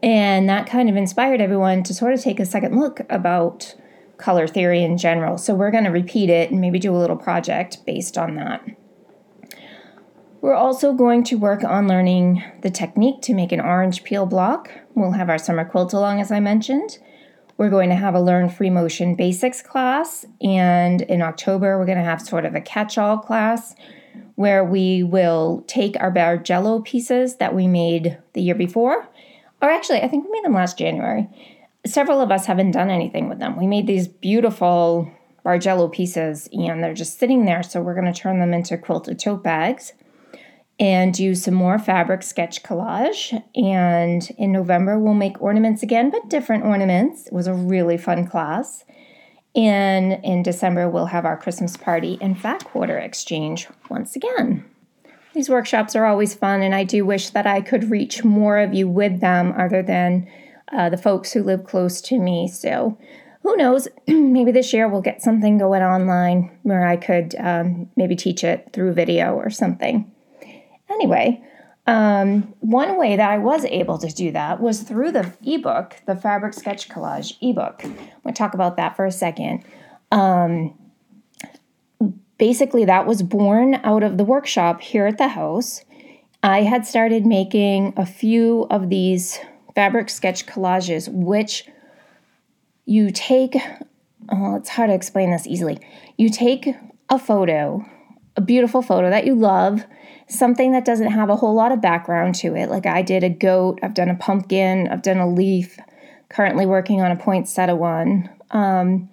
And 0.01 0.49
that 0.49 0.65
kind 0.67 0.89
of 0.89 0.95
inspired 0.95 1.41
everyone 1.41 1.83
to 1.83 1.93
sort 1.93 2.13
of 2.13 2.21
take 2.21 2.39
a 2.39 2.45
second 2.45 2.79
look 2.79 3.01
about 3.09 3.75
color 4.21 4.47
theory 4.47 4.83
in 4.83 4.97
general. 4.97 5.37
So 5.37 5.53
we're 5.53 5.71
going 5.71 5.83
to 5.83 5.89
repeat 5.89 6.29
it 6.29 6.51
and 6.51 6.61
maybe 6.61 6.79
do 6.79 6.95
a 6.95 6.97
little 6.97 7.17
project 7.17 7.85
based 7.85 8.17
on 8.17 8.35
that. 8.35 8.63
We're 10.41 10.55
also 10.55 10.93
going 10.93 11.23
to 11.25 11.35
work 11.37 11.63
on 11.63 11.87
learning 11.87 12.43
the 12.61 12.71
technique 12.71 13.21
to 13.23 13.33
make 13.33 13.51
an 13.51 13.61
orange 13.61 14.03
peel 14.03 14.25
block. 14.25 14.71
We'll 14.95 15.11
have 15.11 15.29
our 15.29 15.37
summer 15.37 15.65
quilt 15.65 15.93
along, 15.93 16.19
as 16.19 16.31
I 16.31 16.39
mentioned. 16.39 16.97
We're 17.57 17.69
going 17.69 17.89
to 17.89 17.95
have 17.95 18.15
a 18.15 18.21
Learn 18.21 18.49
Free 18.49 18.71
Motion 18.71 19.13
Basics 19.13 19.61
class, 19.61 20.25
and 20.41 21.03
in 21.03 21.21
October, 21.21 21.77
we're 21.77 21.85
going 21.85 21.99
to 21.99 22.03
have 22.03 22.19
sort 22.19 22.45
of 22.45 22.55
a 22.55 22.61
catch 22.61 22.97
all 22.97 23.19
class 23.19 23.75
where 24.33 24.65
we 24.65 25.03
will 25.03 25.63
take 25.67 25.95
our 25.99 26.11
Bargello 26.11 26.83
pieces 26.83 27.35
that 27.35 27.53
we 27.53 27.67
made 27.67 28.17
the 28.33 28.41
year 28.41 28.55
before, 28.55 29.07
or 29.61 29.69
actually, 29.69 30.01
I 30.01 30.07
think 30.07 30.25
we 30.25 30.31
made 30.31 30.43
them 30.43 30.55
last 30.55 30.75
January. 30.75 31.29
Several 31.85 32.21
of 32.21 32.31
us 32.31 32.45
haven't 32.45 32.71
done 32.71 32.89
anything 32.89 33.27
with 33.27 33.39
them. 33.39 33.57
We 33.57 33.67
made 33.67 33.87
these 33.87 34.07
beautiful 34.07 35.11
Bargello 35.45 35.91
pieces, 35.91 36.47
and 36.53 36.83
they're 36.83 36.93
just 36.93 37.17
sitting 37.17 37.45
there, 37.45 37.63
so 37.63 37.81
we're 37.81 37.99
going 37.99 38.11
to 38.11 38.19
turn 38.19 38.39
them 38.39 38.53
into 38.53 38.77
quilted 38.77 39.19
tote 39.19 39.43
bags 39.43 39.93
and 40.79 41.13
do 41.13 41.35
some 41.35 41.53
more 41.53 41.77
fabric 41.77 42.23
sketch 42.23 42.63
collage. 42.63 43.33
And 43.55 44.29
in 44.37 44.51
November, 44.51 44.99
we'll 44.99 45.13
make 45.13 45.41
ornaments 45.41 45.83
again, 45.83 46.09
but 46.09 46.29
different 46.29 46.63
ornaments. 46.63 47.27
It 47.27 47.33
was 47.33 47.47
a 47.47 47.53
really 47.53 47.97
fun 47.97 48.27
class. 48.27 48.83
And 49.55 50.13
in 50.23 50.43
December, 50.43 50.89
we'll 50.89 51.07
have 51.07 51.25
our 51.25 51.37
Christmas 51.37 51.77
party 51.77 52.17
and 52.21 52.39
fat 52.39 52.63
quarter 52.65 52.97
exchange 52.97 53.67
once 53.89 54.15
again. 54.15 54.65
These 55.33 55.49
workshops 55.49 55.95
are 55.95 56.05
always 56.05 56.33
fun, 56.33 56.61
and 56.61 56.75
I 56.75 56.83
do 56.83 57.05
wish 57.05 57.29
that 57.31 57.47
I 57.47 57.61
could 57.61 57.89
reach 57.89 58.23
more 58.23 58.57
of 58.57 58.73
you 58.73 58.87
with 58.87 59.21
them 59.21 59.53
other 59.57 59.81
than 59.81 60.27
uh, 60.71 60.89
the 60.89 60.97
folks 60.97 61.31
who 61.31 61.43
live 61.43 61.63
close 61.63 62.01
to 62.01 62.19
me. 62.19 62.47
So, 62.47 62.97
who 63.43 63.57
knows? 63.57 63.87
maybe 64.07 64.51
this 64.51 64.73
year 64.73 64.87
we'll 64.87 65.01
get 65.01 65.21
something 65.21 65.57
going 65.57 65.81
online 65.81 66.57
where 66.63 66.85
I 66.87 66.97
could 66.97 67.35
um, 67.39 67.89
maybe 67.95 68.15
teach 68.15 68.43
it 68.43 68.69
through 68.73 68.93
video 68.93 69.33
or 69.35 69.49
something. 69.49 70.11
Anyway, 70.89 71.41
um, 71.87 72.53
one 72.59 72.97
way 72.97 73.15
that 73.15 73.29
I 73.29 73.37
was 73.37 73.65
able 73.65 73.97
to 73.97 74.07
do 74.07 74.31
that 74.31 74.61
was 74.61 74.83
through 74.83 75.11
the 75.11 75.33
ebook, 75.43 75.95
the 76.05 76.15
Fabric 76.15 76.53
Sketch 76.53 76.89
Collage 76.89 77.37
ebook. 77.41 77.83
I'm 77.83 77.93
going 77.95 78.07
to 78.27 78.33
talk 78.33 78.53
about 78.53 78.77
that 78.77 78.95
for 78.95 79.05
a 79.05 79.11
second. 79.11 79.63
Um, 80.11 80.77
basically, 82.37 82.85
that 82.85 83.07
was 83.07 83.23
born 83.23 83.75
out 83.83 84.03
of 84.03 84.17
the 84.17 84.23
workshop 84.23 84.81
here 84.81 85.07
at 85.07 85.17
the 85.17 85.29
house. 85.29 85.83
I 86.43 86.63
had 86.63 86.85
started 86.85 87.25
making 87.25 87.93
a 87.97 88.05
few 88.05 88.67
of 88.69 88.89
these 88.89 89.39
fabric 89.75 90.09
sketch 90.09 90.45
collages, 90.45 91.07
which 91.11 91.65
you 92.85 93.11
take, 93.11 93.55
oh, 94.29 94.55
it's 94.55 94.69
hard 94.69 94.89
to 94.89 94.93
explain 94.93 95.31
this 95.31 95.47
easily. 95.47 95.79
You 96.17 96.29
take 96.29 96.67
a 97.09 97.19
photo, 97.19 97.85
a 98.35 98.41
beautiful 98.41 98.81
photo 98.81 99.09
that 99.09 99.25
you 99.25 99.35
love 99.35 99.85
something 100.27 100.71
that 100.71 100.85
doesn't 100.85 101.11
have 101.11 101.29
a 101.29 101.35
whole 101.35 101.53
lot 101.53 101.71
of 101.71 101.81
background 101.81 102.35
to 102.35 102.55
it. 102.55 102.69
Like 102.69 102.85
I 102.85 103.01
did 103.01 103.23
a 103.23 103.29
goat, 103.29 103.79
I've 103.83 103.93
done 103.93 104.09
a 104.09 104.15
pumpkin, 104.15 104.87
I've 104.87 105.01
done 105.01 105.17
a 105.17 105.29
leaf, 105.29 105.77
currently 106.29 106.65
working 106.65 107.01
on 107.01 107.11
a 107.11 107.17
poinsettia 107.17 107.75
one. 107.75 108.29
Um, 108.51 109.09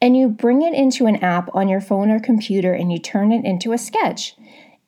and 0.00 0.16
you 0.16 0.28
bring 0.28 0.62
it 0.62 0.74
into 0.74 1.06
an 1.06 1.16
app 1.16 1.48
on 1.54 1.68
your 1.68 1.80
phone 1.80 2.10
or 2.10 2.18
computer 2.18 2.72
and 2.72 2.90
you 2.90 2.98
turn 2.98 3.32
it 3.32 3.44
into 3.44 3.72
a 3.72 3.78
sketch. 3.78 4.34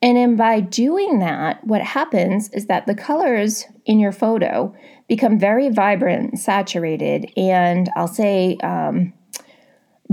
And 0.02 0.16
then 0.16 0.36
by 0.36 0.60
doing 0.60 1.20
that, 1.20 1.64
what 1.64 1.82
happens 1.82 2.50
is 2.50 2.66
that 2.66 2.86
the 2.86 2.94
colors 2.94 3.64
in 3.86 3.98
your 3.98 4.12
photo 4.12 4.74
become 5.08 5.38
very 5.38 5.68
vibrant, 5.68 6.38
saturated, 6.38 7.30
and 7.36 7.90
I'll 7.96 8.08
say 8.08 8.56
um, 8.62 9.12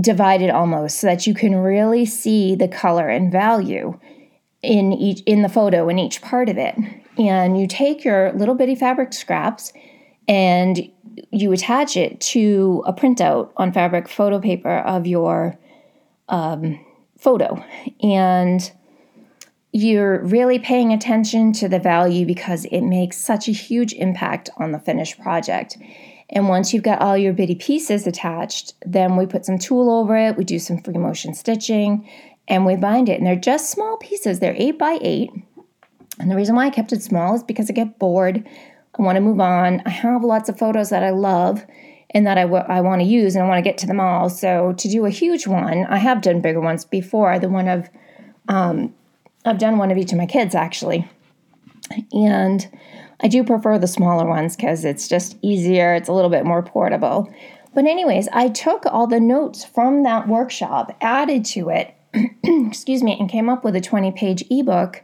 divided 0.00 0.50
almost, 0.50 0.98
so 0.98 1.06
that 1.06 1.26
you 1.26 1.34
can 1.34 1.56
really 1.56 2.04
see 2.04 2.54
the 2.54 2.68
color 2.68 3.08
and 3.08 3.32
value 3.32 3.98
in 4.62 4.92
each 4.92 5.22
in 5.22 5.42
the 5.42 5.48
photo 5.48 5.88
in 5.88 5.98
each 5.98 6.22
part 6.22 6.48
of 6.48 6.56
it. 6.58 6.76
And 7.18 7.60
you 7.60 7.66
take 7.66 8.04
your 8.04 8.32
little 8.32 8.54
bitty 8.54 8.74
fabric 8.74 9.12
scraps 9.12 9.72
and 10.28 10.90
you 11.30 11.52
attach 11.52 11.96
it 11.96 12.20
to 12.20 12.82
a 12.86 12.92
printout 12.92 13.52
on 13.56 13.72
fabric 13.72 14.08
photo 14.08 14.40
paper 14.40 14.78
of 14.78 15.06
your 15.06 15.58
um, 16.28 16.82
photo. 17.18 17.62
And 18.02 18.72
you're 19.72 20.22
really 20.24 20.58
paying 20.58 20.92
attention 20.92 21.52
to 21.52 21.68
the 21.68 21.78
value 21.78 22.26
because 22.26 22.66
it 22.66 22.82
makes 22.82 23.16
such 23.16 23.48
a 23.48 23.52
huge 23.52 23.92
impact 23.94 24.50
on 24.58 24.72
the 24.72 24.78
finished 24.78 25.20
project 25.20 25.78
and 26.30 26.48
once 26.48 26.72
you've 26.72 26.82
got 26.82 27.00
all 27.00 27.16
your 27.16 27.32
bitty 27.32 27.54
pieces 27.54 28.06
attached 28.06 28.74
then 28.84 29.16
we 29.16 29.26
put 29.26 29.44
some 29.44 29.58
tulle 29.58 29.90
over 29.90 30.16
it 30.16 30.36
we 30.36 30.44
do 30.44 30.58
some 30.58 30.78
free 30.78 30.98
motion 30.98 31.34
stitching 31.34 32.06
and 32.48 32.66
we 32.66 32.76
bind 32.76 33.08
it. 33.08 33.18
And 33.18 33.26
they're 33.26 33.36
just 33.36 33.70
small 33.70 33.96
pieces, 33.98 34.40
they're 34.40 34.54
eight 34.56 34.78
by 34.78 34.98
eight. 35.00 35.30
And 36.18 36.30
the 36.30 36.36
reason 36.36 36.54
why 36.54 36.66
I 36.66 36.70
kept 36.70 36.92
it 36.92 37.02
small 37.02 37.34
is 37.34 37.42
because 37.42 37.70
I 37.70 37.72
get 37.72 37.98
bored. 37.98 38.46
I 38.98 39.02
want 39.02 39.16
to 39.16 39.20
move 39.20 39.40
on. 39.40 39.82
I 39.86 39.90
have 39.90 40.22
lots 40.22 40.48
of 40.48 40.58
photos 40.58 40.90
that 40.90 41.02
I 41.02 41.10
love 41.10 41.64
and 42.10 42.26
that 42.26 42.36
I, 42.36 42.42
w- 42.42 42.64
I 42.68 42.82
want 42.82 43.00
to 43.00 43.06
use 43.06 43.34
and 43.34 43.42
I 43.42 43.48
want 43.48 43.58
to 43.58 43.68
get 43.68 43.78
to 43.78 43.86
them 43.86 44.00
all. 44.00 44.28
So 44.28 44.74
to 44.74 44.88
do 44.88 45.06
a 45.06 45.10
huge 45.10 45.46
one, 45.46 45.86
I 45.86 45.96
have 45.96 46.20
done 46.20 46.42
bigger 46.42 46.60
ones 46.60 46.84
before. 46.84 47.38
The 47.38 47.48
one 47.48 47.68
of, 47.68 47.88
um, 48.48 48.94
I've 49.44 49.58
done 49.58 49.78
one 49.78 49.90
of 49.90 49.98
each 49.98 50.12
of 50.12 50.18
my 50.18 50.26
kids 50.26 50.54
actually. 50.54 51.08
And 52.12 52.68
I 53.20 53.28
do 53.28 53.44
prefer 53.44 53.78
the 53.78 53.86
smaller 53.86 54.26
ones 54.26 54.56
because 54.56 54.84
it's 54.84 55.08
just 55.08 55.36
easier, 55.42 55.94
it's 55.94 56.08
a 56.08 56.12
little 56.12 56.30
bit 56.30 56.44
more 56.44 56.62
portable. 56.62 57.32
But, 57.74 57.86
anyways, 57.86 58.28
I 58.32 58.48
took 58.48 58.84
all 58.86 59.06
the 59.06 59.20
notes 59.20 59.64
from 59.64 60.02
that 60.02 60.28
workshop, 60.28 60.94
added 61.00 61.44
to 61.46 61.70
it, 61.70 61.94
excuse 62.44 63.02
me, 63.02 63.16
and 63.18 63.30
came 63.30 63.48
up 63.48 63.64
with 63.64 63.76
a 63.76 63.80
20 63.80 64.12
page 64.12 64.44
ebook 64.50 65.02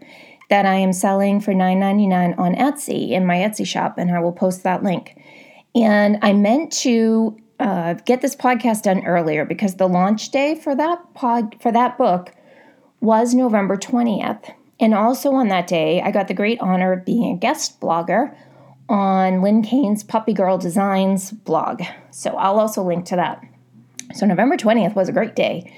that 0.51 0.67
I 0.67 0.75
am 0.75 0.93
selling 0.93 1.41
for 1.41 1.53
$9.99 1.53 2.39
on 2.39 2.55
Etsy 2.55 3.11
in 3.11 3.27
my 3.27 3.37
Etsy 3.37 3.67
shop, 3.67 3.97
and 3.97 4.11
I 4.11 4.21
will 4.21 4.33
post 4.33 4.65
that 4.65 4.83
link. 4.83 5.17
And 5.75 6.19
I 6.23 6.33
meant 6.33 6.73
to 6.81 7.39
uh, 7.61 7.95
get 7.95 8.21
this 8.21 8.37
podcast 8.37 8.83
done 8.83 9.05
earlier 9.05 9.45
because 9.45 9.77
the 9.77 9.89
launch 9.89 10.31
day 10.31 10.55
for 10.55 10.75
that 10.75 11.15
pod 11.15 11.57
for 11.61 11.73
that 11.73 11.99
book 11.99 12.33
was 13.01 13.35
November 13.35 13.77
20th. 13.77 14.55
And 14.81 14.95
also 14.95 15.33
on 15.33 15.49
that 15.49 15.67
day, 15.67 16.01
I 16.01 16.11
got 16.11 16.29
the 16.29 16.35
great 16.35 16.61
honor 16.61 16.93
of 16.93 17.05
being 17.05 17.35
a 17.35 17.39
guest 17.39 17.81
blogger 17.81 18.37
on 18.89 19.43
Lynn 19.43 19.63
Kane's 19.63 20.03
Puppy 20.03 20.33
Girl 20.33 20.57
Designs 20.57 21.33
blog. 21.33 21.83
So 22.11 22.31
I'll 22.37 22.59
also 22.59 22.83
link 22.83 23.05
to 23.07 23.17
that. 23.17 23.43
So 24.15 24.25
November 24.25 24.57
20th 24.57 24.95
was 24.95 25.09
a 25.09 25.13
great 25.13 25.37
day. 25.37 25.73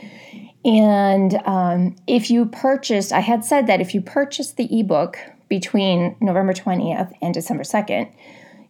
And 0.64 1.40
um, 1.46 1.96
if 2.06 2.30
you 2.30 2.46
purchased, 2.46 3.12
I 3.12 3.20
had 3.20 3.44
said 3.44 3.66
that 3.66 3.80
if 3.80 3.94
you 3.94 4.00
purchased 4.00 4.56
the 4.56 4.78
ebook 4.78 5.18
between 5.48 6.16
November 6.20 6.52
20th 6.52 7.12
and 7.22 7.32
December 7.32 7.62
2nd, 7.62 8.12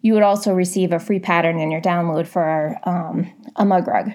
you 0.02 0.14
would 0.14 0.22
also 0.22 0.54
receive 0.54 0.92
a 0.92 0.98
free 0.98 1.18
pattern 1.18 1.58
in 1.58 1.70
your 1.70 1.80
download 1.80 2.26
for 2.26 2.78
um, 2.84 3.30
a 3.56 3.64
mug 3.64 3.86
rug. 3.86 4.12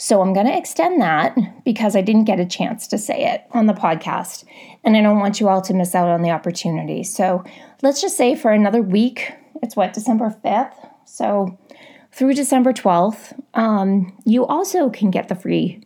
So 0.00 0.22
I'm 0.22 0.32
going 0.32 0.46
to 0.46 0.56
extend 0.56 1.02
that 1.02 1.36
because 1.64 1.96
I 1.96 2.02
didn't 2.02 2.24
get 2.24 2.38
a 2.38 2.46
chance 2.46 2.86
to 2.86 2.98
say 2.98 3.24
it 3.24 3.42
on 3.50 3.66
the 3.66 3.72
podcast. 3.72 4.44
And 4.84 4.96
I 4.96 5.02
don't 5.02 5.18
want 5.18 5.40
you 5.40 5.48
all 5.48 5.60
to 5.62 5.74
miss 5.74 5.92
out 5.92 6.08
on 6.08 6.22
the 6.22 6.30
opportunity. 6.30 7.02
So 7.02 7.42
let's 7.82 8.00
just 8.00 8.16
say 8.16 8.36
for 8.36 8.52
another 8.52 8.80
week, 8.80 9.32
it's 9.60 9.74
what, 9.74 9.92
December 9.92 10.32
5th? 10.44 10.72
So 11.04 11.58
through 12.12 12.34
December 12.34 12.72
12th, 12.72 13.36
um, 13.54 14.16
you 14.24 14.46
also 14.46 14.88
can 14.88 15.10
get 15.10 15.26
the 15.26 15.34
free 15.34 15.82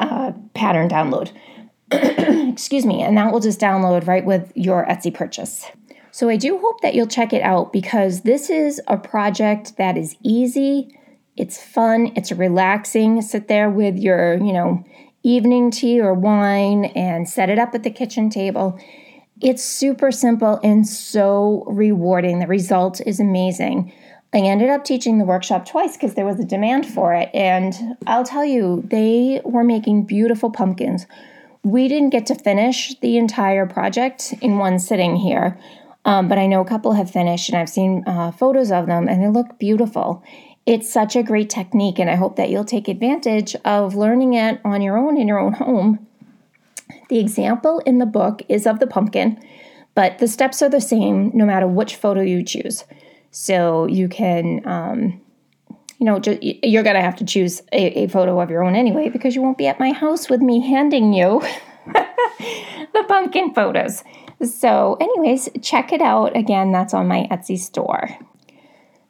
uh, 0.00 0.32
pattern 0.54 0.88
download. 0.88 1.30
Excuse 1.92 2.84
me, 2.84 3.00
and 3.02 3.16
that 3.16 3.32
will 3.32 3.38
just 3.38 3.60
download 3.60 4.08
right 4.08 4.24
with 4.24 4.50
your 4.56 4.84
Etsy 4.86 5.14
purchase. 5.14 5.70
So 6.10 6.28
I 6.28 6.36
do 6.36 6.58
hope 6.58 6.80
that 6.80 6.96
you'll 6.96 7.06
check 7.06 7.32
it 7.32 7.42
out 7.42 7.72
because 7.72 8.22
this 8.22 8.50
is 8.50 8.80
a 8.88 8.98
project 8.98 9.76
that 9.76 9.96
is 9.96 10.16
easy, 10.24 10.97
it's 11.38 11.62
fun, 11.62 12.12
it's 12.16 12.32
relaxing. 12.32 13.22
Sit 13.22 13.48
there 13.48 13.70
with 13.70 13.96
your, 13.96 14.34
you 14.34 14.52
know, 14.52 14.84
evening 15.22 15.70
tea 15.70 16.00
or 16.00 16.12
wine 16.12 16.86
and 16.96 17.28
set 17.28 17.48
it 17.48 17.58
up 17.58 17.74
at 17.74 17.84
the 17.84 17.90
kitchen 17.90 18.28
table. 18.28 18.78
It's 19.40 19.62
super 19.62 20.10
simple 20.10 20.58
and 20.64 20.86
so 20.86 21.64
rewarding. 21.68 22.40
The 22.40 22.46
result 22.48 23.00
is 23.06 23.20
amazing. 23.20 23.92
I 24.34 24.38
ended 24.38 24.68
up 24.68 24.84
teaching 24.84 25.18
the 25.18 25.24
workshop 25.24 25.66
twice 25.66 25.96
because 25.96 26.14
there 26.14 26.26
was 26.26 26.40
a 26.40 26.44
demand 26.44 26.86
for 26.86 27.14
it. 27.14 27.30
And 27.32 27.96
I'll 28.06 28.24
tell 28.24 28.44
you, 28.44 28.82
they 28.90 29.40
were 29.44 29.64
making 29.64 30.04
beautiful 30.04 30.50
pumpkins. 30.50 31.06
We 31.62 31.88
didn't 31.88 32.10
get 32.10 32.26
to 32.26 32.34
finish 32.34 32.98
the 33.00 33.16
entire 33.16 33.66
project 33.66 34.34
in 34.40 34.58
one 34.58 34.78
sitting 34.78 35.16
here, 35.16 35.58
um, 36.04 36.28
but 36.28 36.38
I 36.38 36.46
know 36.46 36.60
a 36.60 36.64
couple 36.64 36.92
have 36.92 37.10
finished 37.10 37.48
and 37.48 37.58
I've 37.58 37.68
seen 37.68 38.04
uh, 38.06 38.32
photos 38.32 38.70
of 38.70 38.86
them 38.86 39.08
and 39.08 39.22
they 39.22 39.28
look 39.28 39.58
beautiful. 39.58 40.22
It's 40.68 40.92
such 40.92 41.16
a 41.16 41.22
great 41.22 41.48
technique, 41.48 41.98
and 41.98 42.10
I 42.10 42.14
hope 42.14 42.36
that 42.36 42.50
you'll 42.50 42.62
take 42.62 42.88
advantage 42.88 43.56
of 43.64 43.94
learning 43.94 44.34
it 44.34 44.60
on 44.66 44.82
your 44.82 44.98
own 44.98 45.16
in 45.16 45.26
your 45.26 45.38
own 45.38 45.54
home. 45.54 46.06
The 47.08 47.18
example 47.18 47.78
in 47.86 47.96
the 47.96 48.04
book 48.04 48.42
is 48.50 48.66
of 48.66 48.78
the 48.78 48.86
pumpkin, 48.86 49.42
but 49.94 50.18
the 50.18 50.28
steps 50.28 50.60
are 50.60 50.68
the 50.68 50.82
same 50.82 51.30
no 51.32 51.46
matter 51.46 51.66
which 51.66 51.96
photo 51.96 52.20
you 52.20 52.44
choose. 52.44 52.84
So 53.30 53.86
you 53.86 54.10
can, 54.10 54.60
um, 54.68 55.22
you 55.98 56.04
know, 56.04 56.18
just, 56.18 56.42
you're 56.42 56.82
going 56.82 56.96
to 56.96 57.00
have 57.00 57.16
to 57.16 57.24
choose 57.24 57.62
a, 57.72 58.02
a 58.02 58.08
photo 58.08 58.38
of 58.38 58.50
your 58.50 58.62
own 58.62 58.76
anyway 58.76 59.08
because 59.08 59.34
you 59.34 59.40
won't 59.40 59.56
be 59.56 59.68
at 59.68 59.80
my 59.80 59.92
house 59.92 60.28
with 60.28 60.42
me 60.42 60.60
handing 60.60 61.14
you 61.14 61.40
the 61.86 63.04
pumpkin 63.08 63.54
photos. 63.54 64.04
So, 64.42 64.98
anyways, 65.00 65.48
check 65.62 65.94
it 65.94 66.02
out. 66.02 66.36
Again, 66.36 66.72
that's 66.72 66.92
on 66.92 67.08
my 67.08 67.26
Etsy 67.30 67.58
store. 67.58 68.18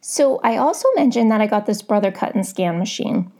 So 0.09 0.39
I 0.43 0.57
also 0.57 0.87
mentioned 0.95 1.29
that 1.29 1.39
I 1.39 1.45
got 1.45 1.67
this 1.67 1.83
Brother 1.83 2.11
Cut 2.11 2.33
and 2.33 2.43
Scan 2.43 2.79
machine. 2.79 3.31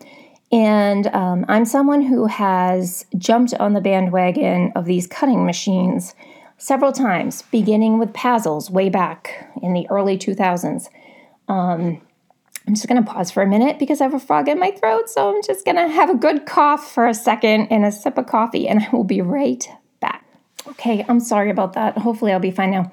And 0.52 1.08
um, 1.08 1.44
I'm 1.48 1.66
someone 1.66 2.04
who 2.04 2.28
has 2.28 3.08
jumped 3.18 3.56
on 3.56 3.74
the 3.74 3.82
bandwagon 3.82 4.72
of 4.76 4.86
these 4.86 5.08
cutting 5.08 5.48
machines 5.48 6.14
several 6.60 6.92
times, 6.92 7.42
beginning 7.52 7.98
with 7.98 8.14
Pazzles 8.14 8.70
way 8.70 8.88
back 8.88 9.50
in 9.64 9.74
the 9.74 9.88
early 9.90 10.16
2000s. 10.16 10.90
Um, 11.48 12.00
I'm 12.68 12.76
just 12.76 12.88
going 12.88 13.04
to 13.04 13.12
pause 13.12 13.32
for 13.32 13.42
a 13.42 13.48
minute 13.48 13.80
because 13.80 14.00
I 14.00 14.04
have 14.04 14.14
a 14.14 14.20
frog 14.20 14.48
in 14.48 14.60
my 14.60 14.70
throat. 14.70 15.10
So 15.10 15.36
I'm 15.36 15.42
just 15.42 15.66
going 15.66 15.78
to 15.78 15.88
have 15.88 16.12
a 16.12 16.16
good 16.16 16.46
cough 16.46 16.94
for 16.94 17.08
a 17.08 17.16
second 17.16 17.70
and 17.72 17.84
a 17.84 17.92
sip 17.92 18.16
of 18.16 18.28
coffee, 18.28 18.68
and 18.68 18.80
I 18.84 18.90
will 18.96 19.04
be 19.04 19.22
right 19.22 19.68
back. 20.02 20.24
Okay, 20.68 21.04
I'm 21.10 21.20
sorry 21.20 21.50
about 21.50 21.74
that. 21.74 21.98
Hopefully, 21.98 22.32
I'll 22.32 22.40
be 22.40 22.52
fine 22.52 22.70
now. 22.70 22.92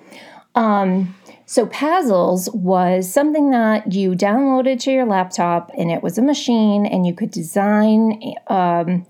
Um, 0.55 1.15
so, 1.49 1.65
Pazzles 1.67 2.53
was 2.53 3.11
something 3.11 3.51
that 3.53 3.93
you 3.93 4.17
downloaded 4.17 4.81
to 4.81 4.91
your 4.91 5.07
laptop, 5.07 5.71
and 5.79 5.93
it 5.93 6.03
was 6.03 6.19
a 6.19 6.23
machine, 6.23 6.85
and 6.85 7.07
you 7.07 7.15
could 7.15 7.31
design 7.31 8.35
um, 8.49 9.07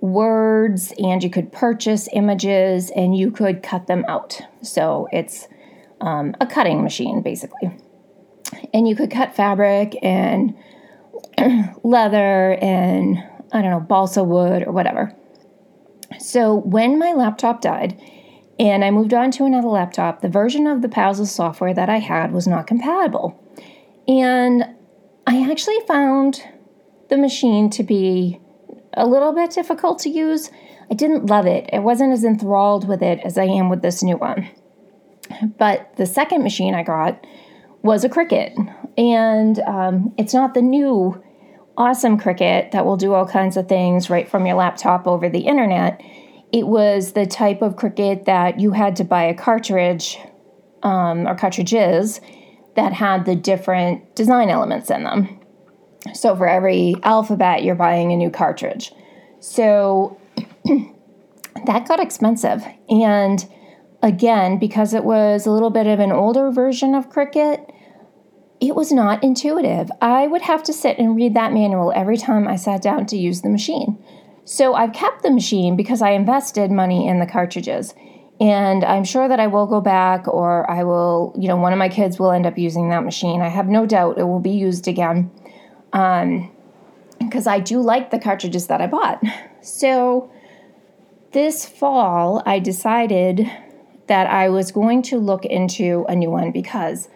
words, 0.00 0.92
and 0.98 1.20
you 1.24 1.28
could 1.28 1.50
purchase 1.50 2.08
images, 2.12 2.92
and 2.94 3.16
you 3.16 3.32
could 3.32 3.64
cut 3.64 3.88
them 3.88 4.04
out. 4.06 4.40
So, 4.62 5.08
it's 5.12 5.48
um, 6.00 6.36
a 6.40 6.46
cutting 6.46 6.84
machine, 6.84 7.22
basically. 7.22 7.76
And 8.72 8.86
you 8.86 8.94
could 8.94 9.10
cut 9.10 9.34
fabric 9.34 9.96
and 10.00 10.54
leather 11.82 12.54
and 12.60 13.18
I 13.52 13.62
don't 13.62 13.70
know, 13.70 13.80
balsa 13.80 14.22
wood 14.22 14.62
or 14.64 14.72
whatever. 14.72 15.12
So, 16.20 16.54
when 16.54 17.00
my 17.00 17.14
laptop 17.14 17.60
died, 17.60 18.00
and 18.58 18.84
I 18.84 18.90
moved 18.90 19.14
on 19.14 19.30
to 19.32 19.44
another 19.44 19.68
laptop. 19.68 20.20
The 20.20 20.28
version 20.28 20.66
of 20.66 20.82
the 20.82 20.88
Pazzles 20.88 21.28
software 21.28 21.74
that 21.74 21.88
I 21.88 21.98
had 21.98 22.32
was 22.32 22.46
not 22.46 22.66
compatible. 22.66 23.40
And 24.08 24.64
I 25.26 25.50
actually 25.50 25.78
found 25.86 26.42
the 27.08 27.16
machine 27.16 27.70
to 27.70 27.82
be 27.82 28.40
a 28.94 29.06
little 29.06 29.32
bit 29.32 29.50
difficult 29.50 30.00
to 30.00 30.10
use. 30.10 30.50
I 30.90 30.94
didn't 30.94 31.26
love 31.26 31.46
it. 31.46 31.70
I 31.72 31.78
wasn't 31.78 32.12
as 32.12 32.24
enthralled 32.24 32.88
with 32.88 33.02
it 33.02 33.20
as 33.24 33.38
I 33.38 33.44
am 33.44 33.68
with 33.68 33.82
this 33.82 34.02
new 34.02 34.16
one. 34.16 34.48
But 35.58 35.94
the 35.96 36.06
second 36.06 36.42
machine 36.42 36.74
I 36.74 36.82
got 36.82 37.24
was 37.82 38.02
a 38.02 38.08
Cricut. 38.08 38.54
And 38.96 39.58
um, 39.60 40.14
it's 40.18 40.34
not 40.34 40.54
the 40.54 40.62
new 40.62 41.22
awesome 41.76 42.18
Cricut 42.18 42.72
that 42.72 42.84
will 42.84 42.96
do 42.96 43.14
all 43.14 43.26
kinds 43.26 43.56
of 43.56 43.68
things 43.68 44.10
right 44.10 44.28
from 44.28 44.46
your 44.46 44.56
laptop 44.56 45.06
over 45.06 45.28
the 45.28 45.40
internet 45.40 46.02
it 46.52 46.66
was 46.66 47.12
the 47.12 47.26
type 47.26 47.62
of 47.62 47.76
Cricut 47.76 48.24
that 48.24 48.58
you 48.60 48.72
had 48.72 48.96
to 48.96 49.04
buy 49.04 49.24
a 49.24 49.34
cartridge 49.34 50.18
um, 50.82 51.26
or 51.26 51.34
cartridges 51.34 52.20
that 52.76 52.92
had 52.92 53.24
the 53.24 53.34
different 53.34 54.14
design 54.14 54.48
elements 54.48 54.90
in 54.90 55.04
them. 55.04 55.40
So 56.14 56.36
for 56.36 56.48
every 56.48 56.94
alphabet, 57.02 57.64
you're 57.64 57.74
buying 57.74 58.12
a 58.12 58.16
new 58.16 58.30
cartridge. 58.30 58.92
So 59.40 60.18
that 61.66 61.88
got 61.88 62.00
expensive. 62.00 62.64
And 62.88 63.46
again, 64.02 64.58
because 64.58 64.94
it 64.94 65.04
was 65.04 65.46
a 65.46 65.50
little 65.50 65.70
bit 65.70 65.86
of 65.86 65.98
an 66.00 66.12
older 66.12 66.50
version 66.50 66.94
of 66.94 67.10
Cricut, 67.10 67.68
it 68.60 68.74
was 68.74 68.90
not 68.90 69.22
intuitive. 69.22 69.90
I 70.00 70.26
would 70.26 70.42
have 70.42 70.62
to 70.64 70.72
sit 70.72 70.98
and 70.98 71.14
read 71.14 71.34
that 71.34 71.52
manual 71.52 71.92
every 71.94 72.16
time 72.16 72.48
I 72.48 72.56
sat 72.56 72.82
down 72.82 73.06
to 73.06 73.16
use 73.16 73.42
the 73.42 73.48
machine. 73.48 74.02
So 74.48 74.72
I've 74.72 74.94
kept 74.94 75.22
the 75.22 75.30
machine 75.30 75.76
because 75.76 76.00
I 76.00 76.12
invested 76.12 76.70
money 76.70 77.06
in 77.06 77.18
the 77.20 77.26
cartridges. 77.26 77.94
And 78.40 78.82
I'm 78.82 79.04
sure 79.04 79.28
that 79.28 79.38
I 79.38 79.46
will 79.46 79.66
go 79.66 79.82
back 79.82 80.26
or 80.26 80.68
I 80.70 80.84
will, 80.84 81.34
you 81.38 81.48
know, 81.48 81.56
one 81.56 81.74
of 81.74 81.78
my 81.78 81.90
kids 81.90 82.18
will 82.18 82.30
end 82.30 82.46
up 82.46 82.56
using 82.56 82.88
that 82.88 83.04
machine. 83.04 83.42
I 83.42 83.48
have 83.48 83.66
no 83.66 83.84
doubt 83.84 84.16
it 84.16 84.24
will 84.24 84.40
be 84.40 84.52
used 84.52 84.88
again. 84.88 85.30
Um, 85.92 86.50
because 87.18 87.46
I 87.46 87.60
do 87.60 87.82
like 87.82 88.10
the 88.10 88.18
cartridges 88.18 88.68
that 88.68 88.80
I 88.80 88.86
bought. 88.86 89.22
So 89.60 90.30
this 91.32 91.66
fall, 91.66 92.42
I 92.46 92.58
decided 92.58 93.50
that 94.06 94.28
I 94.28 94.48
was 94.48 94.72
going 94.72 95.02
to 95.02 95.18
look 95.18 95.44
into 95.44 96.06
a 96.08 96.16
new 96.16 96.30
one 96.30 96.52
because 96.52 97.10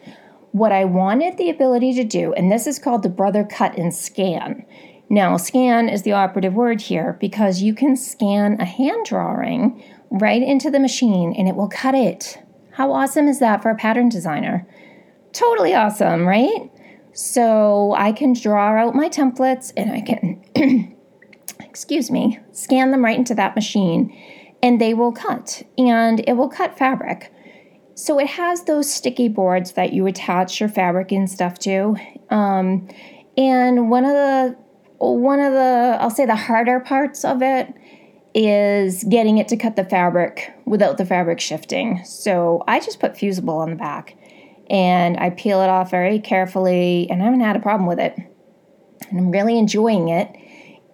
what 0.51 0.71
I 0.71 0.85
wanted 0.85 1.39
the 1.39 1.49
ability 1.49 1.95
to 1.95 2.05
do, 2.05 2.35
and 2.35 2.53
this 2.53 2.67
is 2.67 2.79
called 2.79 3.03
the 3.03 3.09
Brother 3.09 3.43
Cut 3.43 3.79
and 3.79 3.95
Scan. 3.95 4.67
Now, 5.13 5.37
scan 5.37 5.91
is 5.91 6.05
the 6.05 6.13
operative 6.13 6.55
word 6.55 6.81
here 6.81 7.19
because 7.21 7.61
you 7.61 7.75
can 7.75 7.97
scan 7.97 8.59
a 8.59 8.65
hand 8.65 9.05
drawing 9.05 9.85
right 10.11 10.43
into 10.43 10.71
the 10.71 10.81
machine 10.81 11.35
and 11.37 11.47
it 11.47 11.55
will 11.55 11.69
cut 11.69 11.95
it. 11.95 12.39
How 12.71 12.93
awesome 12.93 13.29
is 13.29 13.39
that 13.39 13.63
for 13.63 13.71
a 13.71 13.77
pattern 13.77 14.09
designer? 14.09 14.67
Totally 15.35 15.75
awesome, 15.75 16.27
right? 16.27 16.71
So 17.13 17.95
I 17.99 18.13
can 18.13 18.33
draw 18.33 18.75
out 18.75 18.95
my 18.95 19.11
templates 19.11 19.71
and 19.77 19.93
I 19.93 20.01
can, 20.01 20.97
excuse 21.61 22.11
me, 22.11 22.39
scan 22.53 22.91
them 22.91 23.05
right 23.05 23.19
into 23.19 23.35
that 23.35 23.55
machine 23.55 24.19
and 24.63 24.81
they 24.81 24.95
will 24.95 25.13
cut 25.13 25.63
and 25.77 26.21
it 26.27 26.39
will 26.39 26.49
cut 26.49 26.79
fabric. 26.79 27.31
So 27.97 28.19
it 28.19 28.29
has 28.29 28.65
those 28.65 28.91
sticky 28.91 29.29
boards 29.29 29.73
that 29.73 29.93
you 29.93 30.07
attach 30.07 30.59
your 30.59 30.71
fabric 30.71 31.13
and 31.13 31.31
stuff 31.31 31.59
to. 31.59 31.97
Um, 32.31 32.89
and 33.37 33.91
one 33.91 34.07
of 34.07 34.13
the 34.13 34.57
one 35.11 35.41
of 35.41 35.53
the, 35.53 35.99
I'll 36.01 36.11
say 36.11 36.27
the 36.27 36.37
harder 36.37 36.81
parts 36.81 37.25
of 37.25 37.43
it 37.43 37.75
is 38.35 39.05
getting 39.05 39.39
it 39.39 39.49
to 39.49 39.57
cut 39.57 39.77
the 39.77 39.85
fabric 39.85 40.53
without 40.65 40.97
the 40.97 41.05
fabric 41.05 41.41
shifting. 41.41 42.05
So 42.05 42.65
I 42.67 42.81
just 42.81 43.01
put 43.01 43.17
fusible 43.17 43.59
on 43.59 43.71
the 43.71 43.77
back 43.77 44.17
and 44.71 45.19
I 45.19 45.31
peel 45.31 45.61
it 45.61 45.69
off 45.69 45.91
very 45.91 46.19
carefully 46.19 47.09
and 47.11 47.21
I 47.21 47.27
haven't 47.27 47.41
had 47.41 47.57
a 47.57 47.61
problem 47.61 47.87
with 47.87 47.99
it. 47.99 48.17
And 49.11 49.19
I'm 49.19 49.31
really 49.31 49.59
enjoying 49.59 50.09
it. 50.09 50.35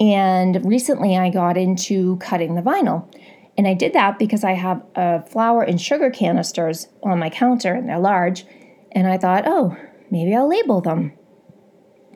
And 0.00 0.64
recently 0.64 1.16
I 1.16 1.30
got 1.30 1.56
into 1.56 2.16
cutting 2.16 2.54
the 2.54 2.62
vinyl. 2.62 3.12
And 3.56 3.66
I 3.66 3.74
did 3.74 3.92
that 3.92 4.18
because 4.18 4.44
I 4.44 4.52
have 4.52 4.82
a 4.94 5.22
flour 5.26 5.62
and 5.62 5.80
sugar 5.80 6.10
canisters 6.10 6.88
on 7.02 7.18
my 7.18 7.28
counter 7.28 7.74
and 7.74 7.88
they're 7.88 7.98
large. 7.98 8.46
And 8.92 9.06
I 9.06 9.18
thought, 9.18 9.44
oh, 9.46 9.76
maybe 10.10 10.34
I'll 10.34 10.48
label 10.48 10.80
them. 10.80 11.12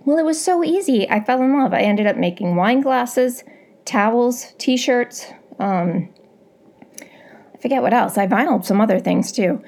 Well, 0.04 0.18
it 0.18 0.24
was 0.24 0.42
so 0.42 0.64
easy. 0.64 1.08
I 1.08 1.22
fell 1.22 1.42
in 1.42 1.56
love. 1.56 1.72
I 1.72 1.82
ended 1.82 2.06
up 2.06 2.16
making 2.16 2.56
wine 2.56 2.80
glasses, 2.80 3.44
towels, 3.84 4.54
t 4.58 4.76
shirts. 4.76 5.26
Um, 5.58 6.12
I 7.00 7.58
forget 7.60 7.82
what 7.82 7.94
else. 7.94 8.18
I 8.18 8.26
vinyled 8.26 8.64
some 8.64 8.80
other 8.80 8.98
things 8.98 9.30
too. 9.30 9.62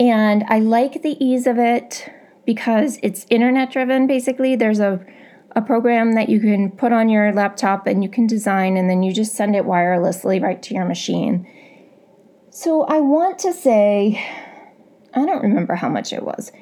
And 0.00 0.44
I 0.48 0.58
like 0.58 1.02
the 1.02 1.16
ease 1.24 1.46
of 1.46 1.58
it 1.58 2.10
because 2.44 2.98
it's 3.02 3.26
internet 3.30 3.70
driven 3.72 4.06
basically. 4.06 4.56
There's 4.56 4.80
a, 4.80 5.04
a 5.54 5.62
program 5.62 6.12
that 6.14 6.28
you 6.28 6.40
can 6.40 6.70
put 6.70 6.92
on 6.92 7.08
your 7.08 7.32
laptop 7.32 7.86
and 7.86 8.02
you 8.02 8.10
can 8.10 8.26
design, 8.26 8.76
and 8.76 8.90
then 8.90 9.02
you 9.02 9.12
just 9.12 9.34
send 9.34 9.54
it 9.54 9.64
wirelessly 9.64 10.42
right 10.42 10.62
to 10.64 10.74
your 10.74 10.84
machine. 10.84 11.46
So 12.50 12.82
I 12.84 13.00
want 13.00 13.38
to 13.40 13.52
say, 13.52 14.24
I 15.14 15.24
don't 15.24 15.42
remember 15.42 15.74
how 15.74 15.88
much 15.88 16.12
it 16.12 16.22
was. 16.22 16.52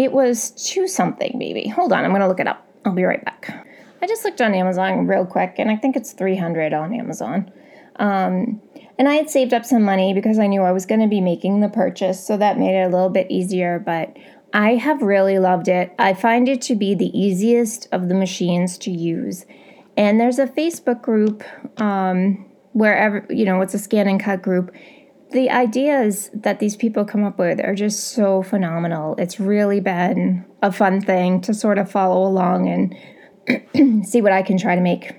It 0.00 0.12
was 0.12 0.52
two 0.52 0.88
something, 0.88 1.32
maybe. 1.36 1.68
Hold 1.68 1.92
on, 1.92 2.06
I'm 2.06 2.10
going 2.10 2.22
to 2.22 2.26
look 2.26 2.40
it 2.40 2.46
up. 2.46 2.66
I'll 2.86 2.94
be 2.94 3.04
right 3.04 3.22
back. 3.22 3.66
I 4.00 4.06
just 4.06 4.24
looked 4.24 4.40
on 4.40 4.54
Amazon 4.54 5.06
real 5.06 5.26
quick, 5.26 5.56
and 5.58 5.70
I 5.70 5.76
think 5.76 5.94
it's 5.94 6.12
300 6.12 6.72
on 6.72 6.94
Amazon. 6.94 7.52
Um, 7.96 8.62
and 8.98 9.10
I 9.10 9.16
had 9.16 9.28
saved 9.28 9.52
up 9.52 9.66
some 9.66 9.82
money 9.82 10.14
because 10.14 10.38
I 10.38 10.46
knew 10.46 10.62
I 10.62 10.72
was 10.72 10.86
going 10.86 11.02
to 11.02 11.06
be 11.06 11.20
making 11.20 11.60
the 11.60 11.68
purchase, 11.68 12.26
so 12.26 12.38
that 12.38 12.58
made 12.58 12.80
it 12.80 12.84
a 12.84 12.88
little 12.88 13.10
bit 13.10 13.30
easier. 13.30 13.78
But 13.78 14.16
I 14.54 14.76
have 14.76 15.02
really 15.02 15.38
loved 15.38 15.68
it. 15.68 15.92
I 15.98 16.14
find 16.14 16.48
it 16.48 16.62
to 16.62 16.74
be 16.74 16.94
the 16.94 17.14
easiest 17.14 17.86
of 17.92 18.08
the 18.08 18.14
machines 18.14 18.78
to 18.78 18.90
use. 18.90 19.44
And 19.98 20.18
there's 20.18 20.38
a 20.38 20.46
Facebook 20.46 21.02
group 21.02 21.44
um, 21.78 22.46
wherever, 22.72 23.26
you 23.28 23.44
know, 23.44 23.60
it's 23.60 23.74
a 23.74 23.78
scan 23.78 24.08
and 24.08 24.18
cut 24.18 24.40
group 24.40 24.74
the 25.32 25.50
ideas 25.50 26.30
that 26.34 26.58
these 26.58 26.76
people 26.76 27.04
come 27.04 27.24
up 27.24 27.38
with 27.38 27.60
are 27.60 27.74
just 27.74 28.08
so 28.08 28.42
phenomenal. 28.42 29.14
It's 29.16 29.38
really 29.38 29.80
been 29.80 30.44
a 30.62 30.72
fun 30.72 31.00
thing 31.00 31.40
to 31.42 31.54
sort 31.54 31.78
of 31.78 31.90
follow 31.90 32.26
along 32.26 32.68
and 32.68 34.06
see 34.06 34.20
what 34.20 34.32
I 34.32 34.42
can 34.42 34.58
try 34.58 34.74
to 34.74 34.80
make. 34.80 35.14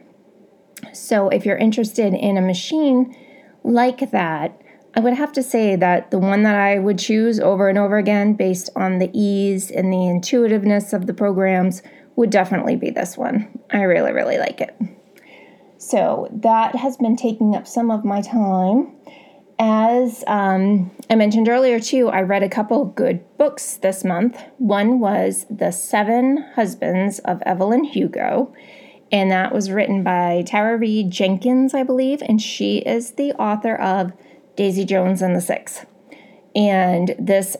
So, 0.94 1.30
if 1.30 1.46
you're 1.46 1.58
interested 1.58 2.14
in 2.14 2.38
a 2.38 2.42
machine 2.42 3.16
like 3.64 4.12
that, 4.12 4.60
I 4.94 5.00
would 5.00 5.14
have 5.14 5.32
to 5.34 5.44
say 5.44 5.78
that 5.78 6.12
the 6.12 6.20
one 6.20 6.44
that 6.44 6.56
I 6.56 6.80
would 6.80 7.00
choose 7.00 7.40
over 7.40 7.70
and 7.70 7.78
over 7.78 7.98
again 7.98 8.34
based 8.34 8.70
on 8.76 9.00
the 9.00 9.10
ease 9.14 9.72
and 9.72 9.94
the 9.94 10.08
intuitiveness 10.08 10.92
of 10.92 11.08
the 11.08 11.14
programs 11.14 11.82
would 12.18 12.30
definitely 12.30 12.76
be 12.76 12.90
this 12.90 13.18
one. 13.18 13.58
I 13.72 13.84
really, 13.84 14.12
really 14.12 14.38
like 14.38 14.60
it. 14.60 14.76
So 15.78 16.28
that 16.32 16.76
has 16.76 16.98
been 16.98 17.16
taking 17.16 17.56
up 17.56 17.68
some 17.68 17.90
of 17.90 18.04
my 18.04 18.22
time. 18.22 18.94
As 19.64 20.24
um, 20.26 20.90
I 21.08 21.14
mentioned 21.14 21.48
earlier, 21.48 21.80
too, 21.80 22.10
I 22.10 22.22
read 22.22 22.42
a 22.42 22.50
couple 22.50 22.84
good 22.84 23.24
books 23.38 23.76
this 23.76 24.04
month. 24.04 24.42
One 24.58 25.00
was 25.00 25.46
The 25.52 25.70
Seven 25.70 26.44
Husbands 26.56 27.20
of 27.20 27.44
Evelyn 27.46 27.84
Hugo, 27.84 28.52
and 29.12 29.30
that 29.30 29.54
was 29.54 29.70
written 29.70 30.04
by 30.04 30.44
Taylor 30.48 30.78
Reid 30.78 31.12
Jenkins, 31.12 31.76
I 31.76 31.84
believe, 31.84 32.24
and 32.24 32.42
she 32.42 32.80
is 32.80 33.12
the 33.12 33.34
author 33.34 33.76
of 33.76 34.14
Daisy 34.56 34.84
Jones 34.84 35.22
and 35.22 35.36
the 35.36 35.42
Six. 35.42 35.86
And 36.56 37.14
this 37.20 37.56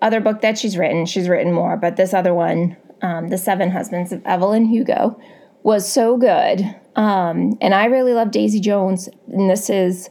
other 0.00 0.20
book 0.20 0.40
that 0.40 0.56
she's 0.56 0.78
written, 0.78 1.04
she's 1.04 1.28
written 1.28 1.52
more, 1.52 1.76
but 1.76 1.96
this 1.96 2.14
other 2.14 2.32
one, 2.32 2.78
um, 3.02 3.28
The 3.28 3.36
Seven 3.36 3.70
Husbands 3.70 4.12
of 4.12 4.24
Evelyn 4.24 4.64
Hugo, 4.64 5.20
was 5.62 5.86
so 5.86 6.16
good. 6.16 6.62
Um, 6.96 7.58
and 7.60 7.74
I 7.74 7.84
really 7.84 8.14
love 8.14 8.30
Daisy 8.30 8.60
Jones, 8.60 9.10
and 9.28 9.50
this 9.50 9.68
is 9.68 10.08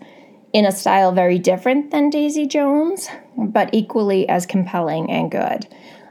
in 0.54 0.66
a 0.66 0.72
style 0.72 1.12
very 1.12 1.40
different 1.40 1.92
than 1.92 2.10
Daisy 2.10 2.46
Jones, 2.46 3.10
but 3.36 3.70
equally 3.74 4.30
as 4.30 4.46
compelling 4.46 5.10
and 5.10 5.32
good. 5.32 5.68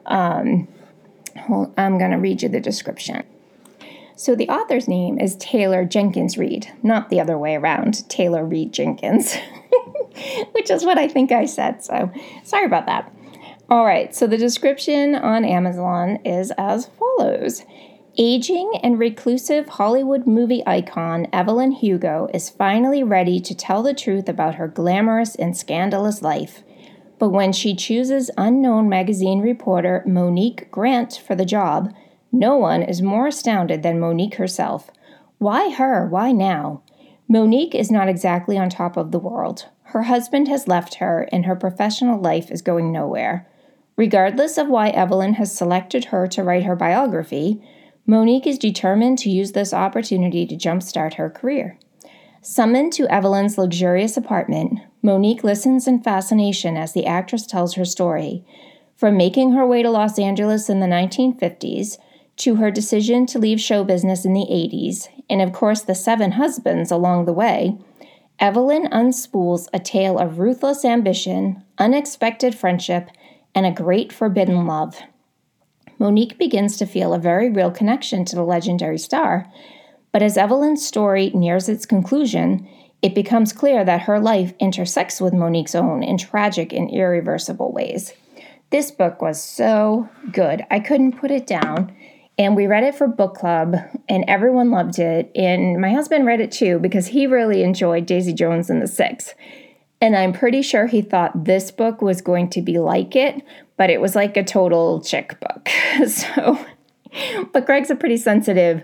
Um, 0.07 0.68
well, 1.48 1.72
I'm 1.78 1.96
going 1.96 2.11
to 2.11 2.18
read 2.18 2.42
you 2.42 2.48
the 2.48 2.61
description. 2.61 3.24
So 4.16 4.35
the 4.35 4.48
author's 4.48 4.88
name 4.88 5.18
is 5.18 5.37
Taylor 5.37 5.85
Jenkins 5.85 6.37
Reid, 6.37 6.70
not 6.83 7.09
the 7.09 7.20
other 7.20 7.38
way 7.38 7.55
around, 7.55 8.09
Taylor 8.09 8.44
Reid 8.44 8.72
Jenkins, 8.72 9.35
which 10.52 10.70
is 10.70 10.85
what 10.85 10.98
I 10.98 11.09
think 11.09 11.33
I 11.33 11.46
said. 11.46 11.83
So 11.83 12.11
sorry 12.44 12.66
about 12.66 12.87
that. 12.87 13.12
All 13.70 13.87
right, 13.87 14.14
so 14.14 14.26
the 14.26 14.37
description 14.37 15.14
on 15.14 15.44
Amazon 15.44 16.18
is 16.24 16.52
as 16.59 16.90
follows 16.98 17.64
Aging 18.18 18.72
and 18.83 18.98
reclusive 18.98 19.70
Hollywood 19.70 20.27
movie 20.27 20.62
icon 20.66 21.29
Evelyn 21.33 21.72
Hugo 21.72 22.29
is 22.35 22.51
finally 22.51 23.03
ready 23.03 23.40
to 23.40 23.55
tell 23.55 23.83
the 23.83 23.94
truth 23.94 24.29
about 24.29 24.57
her 24.57 24.68
glamorous 24.68 25.35
and 25.35 25.57
scandalous 25.57 26.20
life. 26.20 26.62
But 27.18 27.31
when 27.31 27.55
she 27.55 27.75
chooses 27.75 28.31
unknown 28.37 28.90
magazine 28.90 29.40
reporter 29.40 30.03
Monique 30.07 30.70
Grant 30.70 31.22
for 31.27 31.35
the 31.35 31.46
job, 31.46 31.94
no 32.31 32.55
one 32.55 32.83
is 32.83 33.01
more 33.01 33.29
astounded 33.29 33.83
than 33.83 33.98
Monique 33.98 34.35
herself. 34.35 34.90
Why 35.38 35.70
her? 35.70 36.07
Why 36.07 36.33
now? 36.33 36.83
Monique 37.29 37.75
is 37.75 37.90
not 37.90 38.11
exactly 38.11 38.59
on 38.59 38.68
top 38.68 38.98
of 38.98 39.11
the 39.11 39.18
world. 39.18 39.68
Her 39.85 40.03
husband 40.03 40.48
has 40.48 40.68
left 40.68 40.96
her, 40.96 41.27
and 41.33 41.46
her 41.46 41.57
professional 41.57 42.20
life 42.20 42.51
is 42.51 42.61
going 42.61 42.92
nowhere. 42.92 43.48
Regardless 43.96 44.59
of 44.59 44.68
why 44.68 44.90
Evelyn 44.90 45.35
has 45.35 45.57
selected 45.57 46.07
her 46.07 46.27
to 46.27 46.42
write 46.42 46.64
her 46.64 46.77
biography, 46.77 47.62
Monique 48.06 48.46
is 48.46 48.58
determined 48.58 49.18
to 49.18 49.30
use 49.30 49.52
this 49.52 49.72
opportunity 49.72 50.44
to 50.46 50.56
jumpstart 50.56 51.14
her 51.14 51.30
career. 51.30 51.78
Summoned 52.40 52.92
to 52.94 53.06
Evelyn's 53.06 53.56
luxurious 53.56 54.16
apartment, 54.16 54.80
Monique 55.02 55.44
listens 55.44 55.86
in 55.86 56.02
fascination 56.02 56.76
as 56.76 56.92
the 56.92 57.06
actress 57.06 57.46
tells 57.46 57.74
her 57.74 57.84
story. 57.84 58.44
From 58.96 59.16
making 59.16 59.52
her 59.52 59.66
way 59.66 59.82
to 59.82 59.90
Los 59.90 60.18
Angeles 60.18 60.68
in 60.68 60.80
the 60.80 60.86
1950s, 60.86 61.98
to 62.38 62.56
her 62.56 62.70
decision 62.70 63.26
to 63.26 63.38
leave 63.38 63.60
show 63.60 63.84
business 63.84 64.24
in 64.24 64.32
the 64.32 64.46
80s, 64.50 65.06
and 65.30 65.40
of 65.40 65.52
course 65.52 65.82
the 65.82 65.94
seven 65.94 66.32
husbands 66.32 66.90
along 66.90 67.24
the 67.24 67.32
way, 67.32 67.78
Evelyn 68.40 68.88
unspools 68.90 69.68
a 69.72 69.78
tale 69.78 70.18
of 70.18 70.40
ruthless 70.40 70.84
ambition, 70.84 71.62
unexpected 71.78 72.56
friendship, 72.56 73.10
and 73.54 73.64
a 73.66 73.70
great 73.70 74.12
forbidden 74.12 74.66
love. 74.66 75.00
Monique 76.02 76.36
begins 76.36 76.76
to 76.78 76.84
feel 76.84 77.14
a 77.14 77.18
very 77.20 77.48
real 77.48 77.70
connection 77.70 78.24
to 78.24 78.34
the 78.34 78.42
legendary 78.42 78.98
star. 78.98 79.46
But 80.10 80.20
as 80.20 80.36
Evelyn's 80.36 80.84
story 80.84 81.30
nears 81.32 81.68
its 81.68 81.86
conclusion, 81.86 82.68
it 83.02 83.14
becomes 83.14 83.52
clear 83.52 83.84
that 83.84 84.02
her 84.02 84.18
life 84.18 84.52
intersects 84.58 85.20
with 85.20 85.32
Monique's 85.32 85.76
own 85.76 86.02
in 86.02 86.18
tragic 86.18 86.72
and 86.72 86.90
irreversible 86.90 87.72
ways. 87.72 88.14
This 88.70 88.90
book 88.90 89.22
was 89.22 89.40
so 89.40 90.08
good. 90.32 90.66
I 90.72 90.80
couldn't 90.80 91.20
put 91.20 91.30
it 91.30 91.46
down. 91.46 91.94
And 92.36 92.56
we 92.56 92.66
read 92.66 92.82
it 92.82 92.96
for 92.96 93.06
book 93.06 93.36
club, 93.36 93.76
and 94.08 94.24
everyone 94.26 94.72
loved 94.72 94.98
it. 94.98 95.30
And 95.36 95.80
my 95.80 95.90
husband 95.90 96.26
read 96.26 96.40
it 96.40 96.50
too 96.50 96.80
because 96.80 97.06
he 97.06 97.28
really 97.28 97.62
enjoyed 97.62 98.06
Daisy 98.06 98.32
Jones 98.32 98.70
and 98.70 98.82
the 98.82 98.88
Six. 98.88 99.34
And 100.02 100.16
I'm 100.16 100.32
pretty 100.32 100.62
sure 100.62 100.88
he 100.88 101.00
thought 101.00 101.44
this 101.44 101.70
book 101.70 102.02
was 102.02 102.20
going 102.20 102.50
to 102.50 102.60
be 102.60 102.80
like 102.80 103.14
it, 103.14 103.40
but 103.76 103.88
it 103.88 104.00
was 104.00 104.16
like 104.16 104.36
a 104.36 104.42
total 104.42 105.00
chick 105.00 105.38
book. 105.38 105.68
so, 106.08 106.58
but 107.52 107.64
Greg's 107.66 107.88
a 107.88 107.94
pretty 107.94 108.16
sensitive 108.16 108.82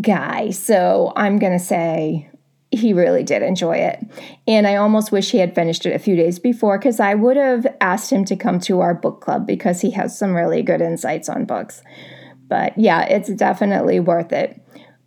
guy. 0.00 0.50
So 0.50 1.12
I'm 1.14 1.38
going 1.38 1.52
to 1.52 1.64
say 1.64 2.28
he 2.72 2.92
really 2.92 3.22
did 3.22 3.42
enjoy 3.42 3.76
it. 3.76 4.04
And 4.48 4.66
I 4.66 4.74
almost 4.74 5.12
wish 5.12 5.30
he 5.30 5.38
had 5.38 5.54
finished 5.54 5.86
it 5.86 5.94
a 5.94 6.00
few 6.00 6.16
days 6.16 6.40
before 6.40 6.78
because 6.78 6.98
I 6.98 7.14
would 7.14 7.36
have 7.36 7.64
asked 7.80 8.10
him 8.10 8.24
to 8.24 8.34
come 8.34 8.58
to 8.60 8.80
our 8.80 8.94
book 8.94 9.20
club 9.20 9.46
because 9.46 9.80
he 9.80 9.92
has 9.92 10.18
some 10.18 10.34
really 10.34 10.62
good 10.62 10.80
insights 10.80 11.28
on 11.28 11.44
books. 11.44 11.80
But 12.48 12.76
yeah, 12.76 13.02
it's 13.02 13.30
definitely 13.30 14.00
worth 14.00 14.32
it. 14.32 14.60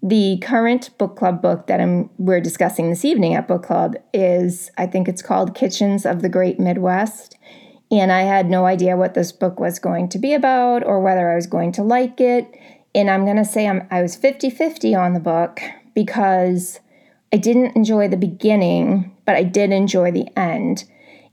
The 0.06 0.38
current 0.42 0.96
book 0.98 1.16
club 1.16 1.42
book 1.42 1.68
that 1.68 1.80
I'm, 1.80 2.10
we're 2.18 2.42
discussing 2.42 2.89
this 2.89 3.06
evening 3.06 3.36
at 3.36 3.48
book 3.48 3.63
club 3.63 3.96
is, 4.13 4.70
I 4.78 4.86
think 4.86 5.08
it's 5.08 5.22
called 5.22 5.56
Kitchens 5.56 6.06
of 6.06 6.22
the 6.22 6.28
Great 6.28 6.60
Midwest. 6.60 7.38
And 7.89 8.12
I 8.12 8.24
had 8.24 8.50
no 8.50 8.66
idea 8.66 8.98
what 8.98 9.13
this 9.13 9.32
book 9.32 9.62
was 9.62 9.80
going 9.80 10.10
to 10.10 10.20
be 10.20 10.34
about 10.34 10.84
or 10.84 11.00
whether 11.00 11.32
I 11.32 11.36
was 11.36 11.48
going 11.48 11.72
to 11.74 11.84
like 11.84 12.20
it. 12.20 12.54
And 12.94 13.10
I'm 13.10 13.24
going 13.24 13.38
to 13.38 13.46
say 13.46 13.66
I'm, 13.66 13.88
I 13.92 14.02
was 14.02 14.18
50 14.18 14.50
50 14.50 14.94
on 14.94 15.13
the 15.13 15.22
book 15.22 15.62
because 15.96 16.82
I 17.32 17.38
didn't 17.38 17.78
enjoy 17.78 18.10
the 18.10 18.18
beginning, 18.18 19.16
but 19.26 19.36
I 19.36 19.44
did 19.44 19.72
enjoy 19.72 20.12
the 20.12 20.28
end. 20.38 20.84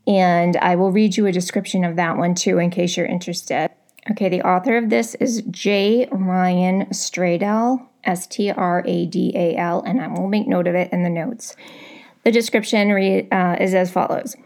And 0.06 0.56
I 0.58 0.76
will 0.76 0.92
read 0.92 1.16
you 1.16 1.26
a 1.26 1.32
description 1.32 1.82
of 1.82 1.96
that 1.96 2.16
one 2.16 2.36
too 2.36 2.58
in 2.58 2.70
case 2.70 2.96
you're 2.96 3.04
interested. 3.04 3.70
Okay, 4.12 4.28
the 4.28 4.42
author 4.42 4.76
of 4.76 4.90
this 4.90 5.16
is 5.16 5.42
J. 5.50 6.08
Ryan 6.12 6.86
Stradal, 6.86 7.86
S 8.04 8.26
T 8.26 8.50
R 8.50 8.82
A 8.86 9.06
D 9.06 9.32
A 9.34 9.56
L, 9.56 9.82
and 9.82 10.00
I 10.00 10.08
will 10.08 10.28
make 10.28 10.46
note 10.46 10.66
of 10.66 10.74
it 10.74 10.92
in 10.92 11.02
the 11.02 11.10
notes. 11.10 11.56
The 12.24 12.30
description 12.30 12.90
uh, 13.32 13.56
is 13.58 13.74
as 13.74 13.90
follows 13.90 14.36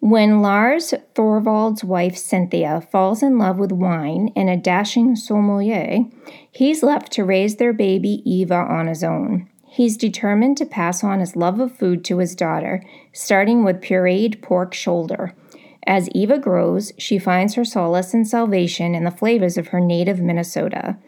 When 0.00 0.42
Lars 0.42 0.94
Thorvald's 1.14 1.84
wife 1.84 2.16
Cynthia 2.16 2.80
falls 2.80 3.22
in 3.22 3.38
love 3.38 3.58
with 3.58 3.72
wine 3.72 4.32
and 4.34 4.50
a 4.50 4.56
dashing 4.56 5.14
sommelier, 5.16 6.06
he's 6.50 6.82
left 6.82 7.12
to 7.12 7.24
raise 7.24 7.56
their 7.56 7.72
baby 7.72 8.22
Eva 8.24 8.54
on 8.56 8.88
his 8.88 9.04
own. 9.04 9.48
He's 9.66 9.96
determined 9.96 10.56
to 10.56 10.66
pass 10.66 11.04
on 11.04 11.20
his 11.20 11.36
love 11.36 11.60
of 11.60 11.76
food 11.76 12.04
to 12.06 12.18
his 12.18 12.34
daughter, 12.34 12.82
starting 13.12 13.62
with 13.62 13.80
pureed 13.80 14.42
pork 14.42 14.74
shoulder. 14.74 15.32
As 15.86 16.08
Eva 16.10 16.38
grows, 16.38 16.92
she 16.98 17.18
finds 17.18 17.54
her 17.54 17.64
solace 17.64 18.12
and 18.12 18.26
salvation 18.26 18.96
in 18.96 19.04
the 19.04 19.10
flavors 19.12 19.56
of 19.56 19.68
her 19.68 19.80
native 19.80 20.20
Minnesota. 20.20 20.98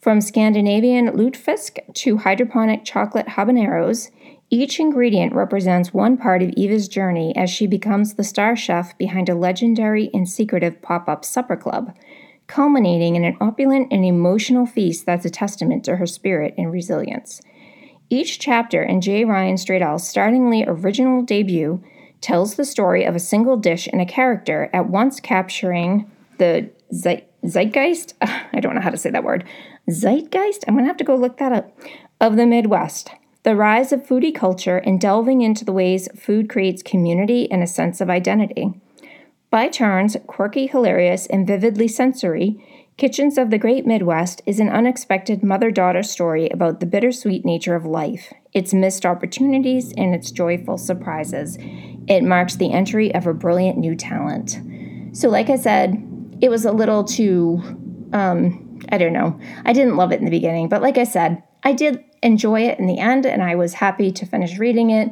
From 0.00 0.22
Scandinavian 0.22 1.08
lutefisk 1.08 1.78
to 1.92 2.16
hydroponic 2.16 2.84
chocolate 2.84 3.26
habaneros, 3.26 4.10
each 4.48 4.80
ingredient 4.80 5.34
represents 5.34 5.92
one 5.92 6.16
part 6.16 6.42
of 6.42 6.48
Eva's 6.56 6.88
journey 6.88 7.36
as 7.36 7.50
she 7.50 7.66
becomes 7.66 8.14
the 8.14 8.24
star 8.24 8.56
chef 8.56 8.96
behind 8.96 9.28
a 9.28 9.34
legendary 9.34 10.08
and 10.14 10.26
secretive 10.26 10.80
pop 10.80 11.06
up 11.06 11.22
supper 11.22 11.54
club, 11.54 11.94
culminating 12.46 13.14
in 13.14 13.24
an 13.24 13.36
opulent 13.42 13.88
and 13.92 14.04
emotional 14.06 14.64
feast 14.64 15.04
that's 15.04 15.26
a 15.26 15.30
testament 15.30 15.84
to 15.84 15.96
her 15.96 16.06
spirit 16.06 16.54
and 16.56 16.72
resilience. 16.72 17.42
Each 18.08 18.38
chapter 18.38 18.82
in 18.82 19.02
J. 19.02 19.26
Ryan 19.26 19.56
Stradal's 19.56 20.08
startlingly 20.08 20.64
original 20.66 21.22
debut 21.22 21.84
tells 22.22 22.54
the 22.54 22.64
story 22.64 23.04
of 23.04 23.14
a 23.14 23.20
single 23.20 23.58
dish 23.58 23.86
and 23.86 24.00
a 24.00 24.06
character, 24.06 24.70
at 24.72 24.88
once 24.88 25.20
capturing 25.20 26.10
the 26.38 26.70
zeitgeist. 27.44 28.14
I 28.20 28.60
don't 28.60 28.74
know 28.74 28.80
how 28.80 28.90
to 28.90 28.96
say 28.96 29.10
that 29.10 29.24
word. 29.24 29.44
Zeitgeist? 29.88 30.64
I'm 30.66 30.74
going 30.74 30.84
to 30.84 30.88
have 30.88 30.96
to 30.98 31.04
go 31.04 31.16
look 31.16 31.38
that 31.38 31.52
up. 31.52 31.76
Of 32.20 32.36
the 32.36 32.46
Midwest. 32.46 33.10
The 33.42 33.56
rise 33.56 33.92
of 33.92 34.06
foodie 34.06 34.34
culture 34.34 34.76
and 34.76 35.00
delving 35.00 35.40
into 35.40 35.64
the 35.64 35.72
ways 35.72 36.08
food 36.18 36.50
creates 36.50 36.82
community 36.82 37.50
and 37.50 37.62
a 37.62 37.66
sense 37.66 38.00
of 38.00 38.10
identity. 38.10 38.74
By 39.50 39.68
turns, 39.68 40.16
quirky, 40.26 40.66
hilarious, 40.66 41.26
and 41.26 41.46
vividly 41.46 41.88
sensory, 41.88 42.62
Kitchens 43.00 43.38
of 43.38 43.48
the 43.48 43.56
Great 43.56 43.86
Midwest 43.86 44.42
is 44.44 44.60
an 44.60 44.68
unexpected 44.68 45.42
mother 45.42 45.70
daughter 45.70 46.02
story 46.02 46.50
about 46.50 46.80
the 46.80 46.86
bittersweet 46.86 47.46
nature 47.46 47.74
of 47.74 47.86
life, 47.86 48.30
its 48.52 48.74
missed 48.74 49.06
opportunities, 49.06 49.94
and 49.96 50.14
its 50.14 50.30
joyful 50.30 50.76
surprises. 50.76 51.56
It 52.08 52.22
marks 52.22 52.56
the 52.56 52.70
entry 52.70 53.14
of 53.14 53.26
a 53.26 53.32
brilliant 53.32 53.78
new 53.78 53.96
talent. 53.96 54.58
So, 55.12 55.30
like 55.30 55.48
I 55.48 55.56
said, 55.56 56.09
it 56.40 56.48
was 56.48 56.64
a 56.64 56.72
little 56.72 57.04
too, 57.04 57.60
um, 58.12 58.80
I 58.90 58.98
don't 58.98 59.12
know. 59.12 59.38
I 59.64 59.72
didn't 59.72 59.96
love 59.96 60.12
it 60.12 60.18
in 60.18 60.24
the 60.24 60.30
beginning, 60.30 60.68
but 60.68 60.82
like 60.82 60.98
I 60.98 61.04
said, 61.04 61.42
I 61.62 61.72
did 61.72 62.02
enjoy 62.22 62.62
it 62.62 62.78
in 62.78 62.86
the 62.86 62.98
end, 62.98 63.26
and 63.26 63.42
I 63.42 63.54
was 63.54 63.74
happy 63.74 64.10
to 64.12 64.26
finish 64.26 64.58
reading 64.58 64.90
it. 64.90 65.10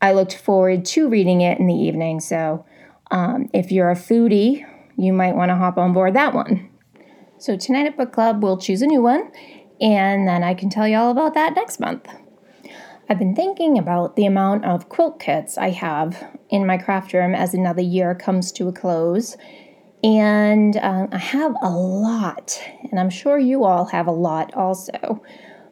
I 0.00 0.12
looked 0.12 0.36
forward 0.36 0.84
to 0.86 1.08
reading 1.08 1.40
it 1.40 1.58
in 1.58 1.66
the 1.66 1.74
evening. 1.74 2.20
So, 2.20 2.64
um, 3.10 3.48
if 3.52 3.72
you're 3.72 3.90
a 3.90 3.96
foodie, 3.96 4.64
you 4.96 5.12
might 5.12 5.34
want 5.34 5.50
to 5.50 5.56
hop 5.56 5.78
on 5.78 5.92
board 5.92 6.14
that 6.14 6.34
one. 6.34 6.68
So 7.38 7.56
tonight 7.56 7.86
at 7.86 7.96
book 7.96 8.12
club, 8.12 8.42
we'll 8.42 8.58
choose 8.58 8.82
a 8.82 8.86
new 8.86 9.00
one. 9.00 9.30
And 9.80 10.26
then 10.26 10.42
I 10.42 10.54
can 10.54 10.70
tell 10.70 10.88
you 10.88 10.96
all 10.96 11.12
about 11.12 11.34
that 11.34 11.54
next 11.54 11.78
month. 11.78 12.08
I've 13.08 13.18
been 13.18 13.34
thinking 13.34 13.78
about 13.78 14.16
the 14.16 14.26
amount 14.26 14.64
of 14.64 14.88
quilt 14.88 15.20
kits 15.20 15.56
I 15.56 15.70
have 15.70 16.22
in 16.50 16.66
my 16.66 16.76
craft 16.76 17.12
room 17.12 17.34
as 17.34 17.54
another 17.54 17.80
year 17.80 18.14
comes 18.14 18.52
to 18.52 18.68
a 18.68 18.72
close. 18.72 19.36
And 20.04 20.76
uh, 20.76 21.08
I 21.10 21.18
have 21.18 21.56
a 21.60 21.70
lot, 21.70 22.60
and 22.90 23.00
I'm 23.00 23.10
sure 23.10 23.38
you 23.38 23.64
all 23.64 23.86
have 23.86 24.06
a 24.06 24.12
lot 24.12 24.54
also. 24.54 25.22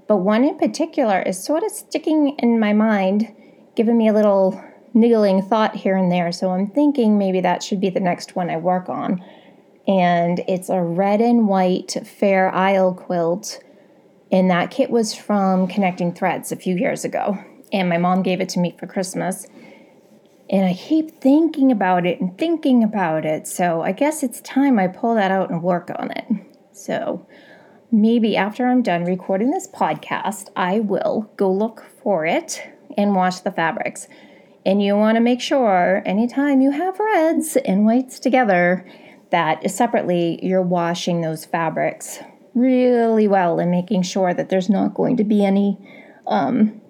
But 0.09 0.19
one 0.19 0.45
in 0.45 0.59
particular 0.59 1.23
is 1.23 1.43
sort 1.43 1.63
of 1.63 1.71
sticking 1.71 2.37
in 2.39 2.59
my 2.59 2.73
mind, 2.73 3.33
giving 3.77 3.97
me 3.97 4.09
a 4.09 4.13
little 4.13 4.61
niggling 4.95 5.43
thought 5.43 5.77
here 5.77 5.97
and 5.97 6.11
there. 6.11 6.33
So 6.33 6.51
I'm 6.51 6.69
thinking 6.69 7.19
maybe 7.19 7.41
that 7.41 7.63
should 7.63 7.81
be 7.81 7.91
the 7.91 8.01
next 8.01 8.35
one 8.35 8.51
I 8.51 8.57
work 8.57 8.89
on. 8.89 9.23
And 9.87 10.41
it's 10.49 10.71
a 10.71 10.81
red 10.81 11.21
and 11.21 11.47
white 11.47 11.97
fair 12.05 12.53
isle 12.53 12.95
quilt. 12.95 13.61
And 14.33 14.51
that 14.51 14.71
kit 14.71 14.91
was 14.91 15.15
from 15.15 15.69
Connecting 15.69 16.13
Threads 16.13 16.51
a 16.51 16.57
few 16.57 16.77
years 16.77 17.05
ago. 17.05 17.39
And 17.73 17.89
my 17.89 17.99
mom 17.99 18.23
gave 18.23 18.41
it 18.41 18.49
to 18.51 18.61
me 18.61 18.75
for 18.79 18.87
Christmas. 18.87 19.47
And 20.49 20.65
I 20.65 20.75
keep 20.75 21.21
thinking 21.21 21.73
about 21.73 22.07
it 22.07 22.21
and 22.21 22.37
thinking 22.39 22.85
about 22.85 23.25
it. 23.25 23.49
So 23.49 23.83
I 23.83 23.93
guess 23.93 24.23
it's 24.23 24.41
time 24.43 24.79
I 24.79 24.87
pull 24.87 25.15
that 25.17 25.31
out 25.31 25.51
and 25.51 25.63
work 25.63 25.91
on 25.99 26.13
it. 26.13 26.27
So 26.73 27.27
maybe 27.91 28.37
after 28.37 28.67
I'm 28.67 28.83
done 28.83 29.05
recording 29.05 29.51
this 29.51 29.67
podcast, 29.67 30.51
I 30.55 30.81
will 30.81 31.31
go 31.37 31.51
look 31.53 31.85
for 32.03 32.27
it 32.27 32.63
and 32.97 33.15
wash 33.15 33.41
the 33.41 33.51
fabrics. 33.51 34.07
And 34.65 34.83
you 34.83 34.97
want 34.97 35.17
to 35.17 35.21
make 35.21 35.41
sure 35.41 36.03
anytime 36.05 36.61
you 36.61 36.71
have 36.71 36.99
reds 36.99 37.57
and 37.57 37.85
whites 37.85 38.21
together 38.21 38.89
that 39.31 39.69
separately 39.71 40.39
you're 40.43 40.63
washing 40.63 41.21
those 41.21 41.45
fabrics 41.45 42.21
really 42.55 43.29
well 43.29 43.59
and 43.59 43.71
making 43.71 44.03
sure 44.03 44.33
that 44.33 44.49
there's 44.49 44.71
not 44.71 44.95
going 44.95 45.17
to 45.17 45.25
be 45.25 45.45
any 45.45 45.77
um, 46.27 46.81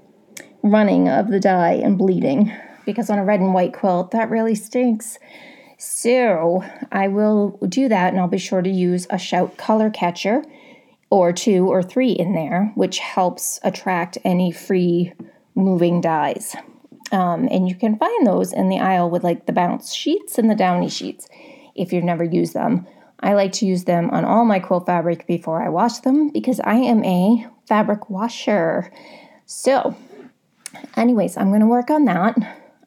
running 0.62 1.09
of 1.09 1.29
the 1.29 1.40
dye 1.40 1.73
and 1.73 1.99
bleeding 1.99 2.53
because 2.87 3.11
on 3.11 3.18
a 3.18 3.25
red 3.25 3.40
and 3.40 3.53
white 3.53 3.75
quilt 3.75 4.12
that 4.12 4.31
really 4.31 4.55
stinks. 4.55 5.18
So 5.79 6.64
I 6.90 7.09
will 7.09 7.59
do 7.68 7.88
that 7.88 8.12
and 8.12 8.20
I'll 8.20 8.29
be 8.29 8.38
sure 8.38 8.62
to 8.62 8.70
use 8.70 9.07
a 9.11 9.18
shout 9.18 9.59
color 9.59 9.90
catcher 9.90 10.42
or 11.11 11.33
two 11.33 11.68
or 11.68 11.83
three 11.83 12.12
in 12.12 12.35
there, 12.35 12.72
which 12.75 12.99
helps 12.99 13.61
attract 13.62 14.18
any 14.25 14.51
free 14.51 15.12
moving 15.55 16.01
dyes. 16.01 16.57
Um, 17.12 17.49
and 17.51 17.68
you 17.68 17.75
can 17.75 17.96
find 17.96 18.27
those 18.27 18.53
in 18.53 18.68
the 18.68 18.81
aisle 18.81 19.11
with 19.11 19.22
like 19.22 19.46
the 19.46 19.53
bounce 19.53 19.92
sheets 19.92 20.38
and 20.38 20.51
the 20.51 20.55
downy 20.55 20.88
sheets 20.88 21.29
if 21.75 21.92
you've 21.92 22.05
never 22.05 22.25
used 22.25 22.55
them. 22.55 22.87
I 23.20 23.35
like 23.35 23.53
to 23.53 23.66
use 23.66 23.85
them 23.85 24.11
on 24.11 24.25
all 24.25 24.44
my 24.44 24.59
quilt 24.59 24.87
fabric 24.87 25.27
before 25.27 25.62
I 25.62 25.68
wash 25.68 25.99
them 25.99 26.31
because 26.31 26.61
I 26.61 26.75
am 26.75 27.05
a 27.05 27.46
fabric 27.66 28.11
washer. 28.11 28.92
So, 29.46 29.96
anyways, 30.96 31.37
I'm 31.37 31.49
going 31.49 31.61
to 31.61 31.66
work 31.66 31.90
on 31.90 32.05
that. 32.07 32.37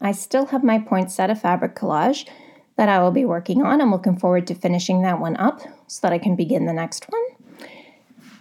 I 0.01 0.11
still 0.11 0.47
have 0.47 0.63
my 0.63 0.79
poinsettia 0.79 1.35
fabric 1.35 1.75
collage 1.75 2.27
that 2.77 2.89
I 2.89 3.01
will 3.01 3.11
be 3.11 3.25
working 3.25 3.61
on. 3.61 3.81
I'm 3.81 3.91
looking 3.91 4.17
forward 4.17 4.47
to 4.47 4.55
finishing 4.55 5.01
that 5.01 5.19
one 5.19 5.35
up 5.35 5.61
so 5.87 5.99
that 6.03 6.13
I 6.13 6.17
can 6.17 6.35
begin 6.35 6.65
the 6.65 6.73
next 6.73 7.05
one. 7.09 7.65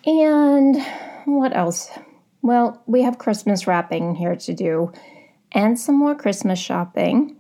And 0.07 0.77
what 1.25 1.57
else? 1.57 1.91
Well, 2.41 2.83
we 2.87 3.03
have 3.03 3.19
Christmas 3.19 3.67
wrapping 3.67 4.15
here 4.15 4.37
to 4.37 4.55
do 4.55 4.93
and 5.53 5.79
some 5.79 5.97
more 5.97 6.15
Christmas 6.15 6.59
shopping 6.59 7.37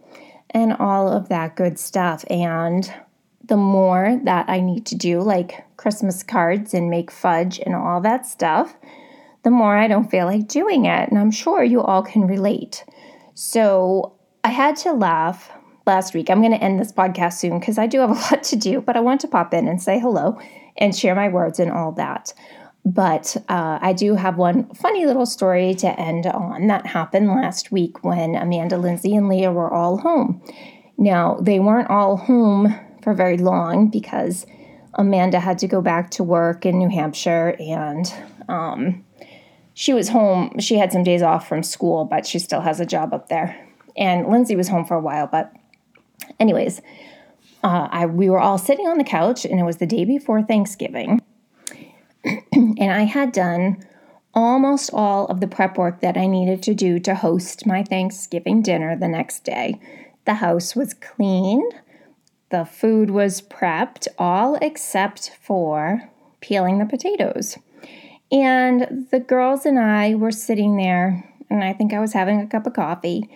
and 0.50 0.72
all 0.74 1.08
of 1.08 1.28
that 1.28 1.56
good 1.56 1.78
stuff. 1.78 2.24
And 2.28 2.92
the 3.44 3.56
more 3.56 4.20
that 4.24 4.48
I 4.48 4.60
need 4.60 4.86
to 4.86 4.96
do, 4.96 5.20
like 5.20 5.64
Christmas 5.76 6.22
cards 6.22 6.74
and 6.74 6.90
make 6.90 7.10
fudge 7.10 7.60
and 7.64 7.74
all 7.74 8.00
that 8.00 8.26
stuff, 8.26 8.76
the 9.44 9.50
more 9.50 9.76
I 9.76 9.88
don't 9.88 10.10
feel 10.10 10.26
like 10.26 10.48
doing 10.48 10.86
it. 10.86 11.08
And 11.08 11.18
I'm 11.18 11.30
sure 11.30 11.62
you 11.62 11.80
all 11.80 12.02
can 12.02 12.26
relate. 12.26 12.84
So 13.40 14.14
I 14.42 14.48
had 14.48 14.74
to 14.78 14.92
laugh 14.92 15.52
last 15.86 16.12
week. 16.12 16.28
I'm 16.28 16.40
going 16.40 16.50
to 16.50 16.60
end 16.60 16.80
this 16.80 16.90
podcast 16.90 17.34
soon 17.34 17.60
because 17.60 17.78
I 17.78 17.86
do 17.86 18.00
have 18.00 18.10
a 18.10 18.12
lot 18.34 18.42
to 18.42 18.56
do, 18.56 18.80
but 18.80 18.96
I 18.96 19.00
want 19.00 19.20
to 19.20 19.28
pop 19.28 19.54
in 19.54 19.68
and 19.68 19.80
say 19.80 20.00
hello 20.00 20.40
and 20.76 20.94
share 20.94 21.14
my 21.14 21.28
words 21.28 21.60
and 21.60 21.70
all 21.70 21.92
that. 21.92 22.34
But 22.84 23.36
uh, 23.48 23.78
I 23.80 23.92
do 23.92 24.16
have 24.16 24.38
one 24.38 24.74
funny 24.74 25.06
little 25.06 25.24
story 25.24 25.72
to 25.76 26.00
end 26.00 26.26
on 26.26 26.66
that 26.66 26.84
happened 26.84 27.28
last 27.28 27.70
week 27.70 28.02
when 28.02 28.34
Amanda, 28.34 28.76
Lindsay, 28.76 29.14
and 29.14 29.28
Leah 29.28 29.52
were 29.52 29.72
all 29.72 29.98
home. 29.98 30.42
Now, 30.96 31.38
they 31.40 31.60
weren't 31.60 31.90
all 31.90 32.16
home 32.16 32.74
for 33.02 33.14
very 33.14 33.36
long 33.36 33.88
because 33.88 34.46
Amanda 34.94 35.38
had 35.38 35.60
to 35.60 35.68
go 35.68 35.80
back 35.80 36.10
to 36.10 36.24
work 36.24 36.66
in 36.66 36.76
New 36.76 36.88
Hampshire 36.88 37.54
and 37.60 38.12
um, 38.48 39.04
she 39.78 39.94
was 39.94 40.08
home. 40.08 40.58
She 40.58 40.76
had 40.76 40.90
some 40.90 41.04
days 41.04 41.22
off 41.22 41.46
from 41.46 41.62
school, 41.62 42.04
but 42.04 42.26
she 42.26 42.40
still 42.40 42.62
has 42.62 42.80
a 42.80 42.84
job 42.84 43.14
up 43.14 43.28
there. 43.28 43.64
And 43.96 44.26
Lindsay 44.26 44.56
was 44.56 44.66
home 44.66 44.84
for 44.84 44.96
a 44.96 45.00
while, 45.00 45.28
but, 45.28 45.54
anyways, 46.40 46.82
uh, 47.62 47.86
I, 47.88 48.06
we 48.06 48.28
were 48.28 48.40
all 48.40 48.58
sitting 48.58 48.88
on 48.88 48.98
the 48.98 49.04
couch 49.04 49.44
and 49.44 49.60
it 49.60 49.62
was 49.62 49.76
the 49.76 49.86
day 49.86 50.04
before 50.04 50.42
Thanksgiving. 50.42 51.22
and 52.24 52.90
I 52.90 53.04
had 53.04 53.30
done 53.30 53.86
almost 54.34 54.90
all 54.92 55.26
of 55.26 55.38
the 55.38 55.46
prep 55.46 55.78
work 55.78 56.00
that 56.00 56.16
I 56.16 56.26
needed 56.26 56.60
to 56.64 56.74
do 56.74 56.98
to 56.98 57.14
host 57.14 57.64
my 57.64 57.84
Thanksgiving 57.84 58.62
dinner 58.62 58.96
the 58.96 59.06
next 59.06 59.44
day. 59.44 59.80
The 60.24 60.34
house 60.34 60.74
was 60.74 60.92
cleaned, 60.92 61.72
the 62.50 62.64
food 62.64 63.10
was 63.10 63.40
prepped, 63.40 64.08
all 64.18 64.56
except 64.56 65.36
for 65.40 66.10
peeling 66.40 66.80
the 66.80 66.84
potatoes. 66.84 67.58
And 68.30 69.06
the 69.10 69.20
girls 69.20 69.64
and 69.64 69.78
I 69.78 70.14
were 70.14 70.30
sitting 70.30 70.76
there, 70.76 71.24
and 71.48 71.64
I 71.64 71.72
think 71.72 71.92
I 71.92 72.00
was 72.00 72.12
having 72.12 72.40
a 72.40 72.46
cup 72.46 72.66
of 72.66 72.74
coffee. 72.74 73.30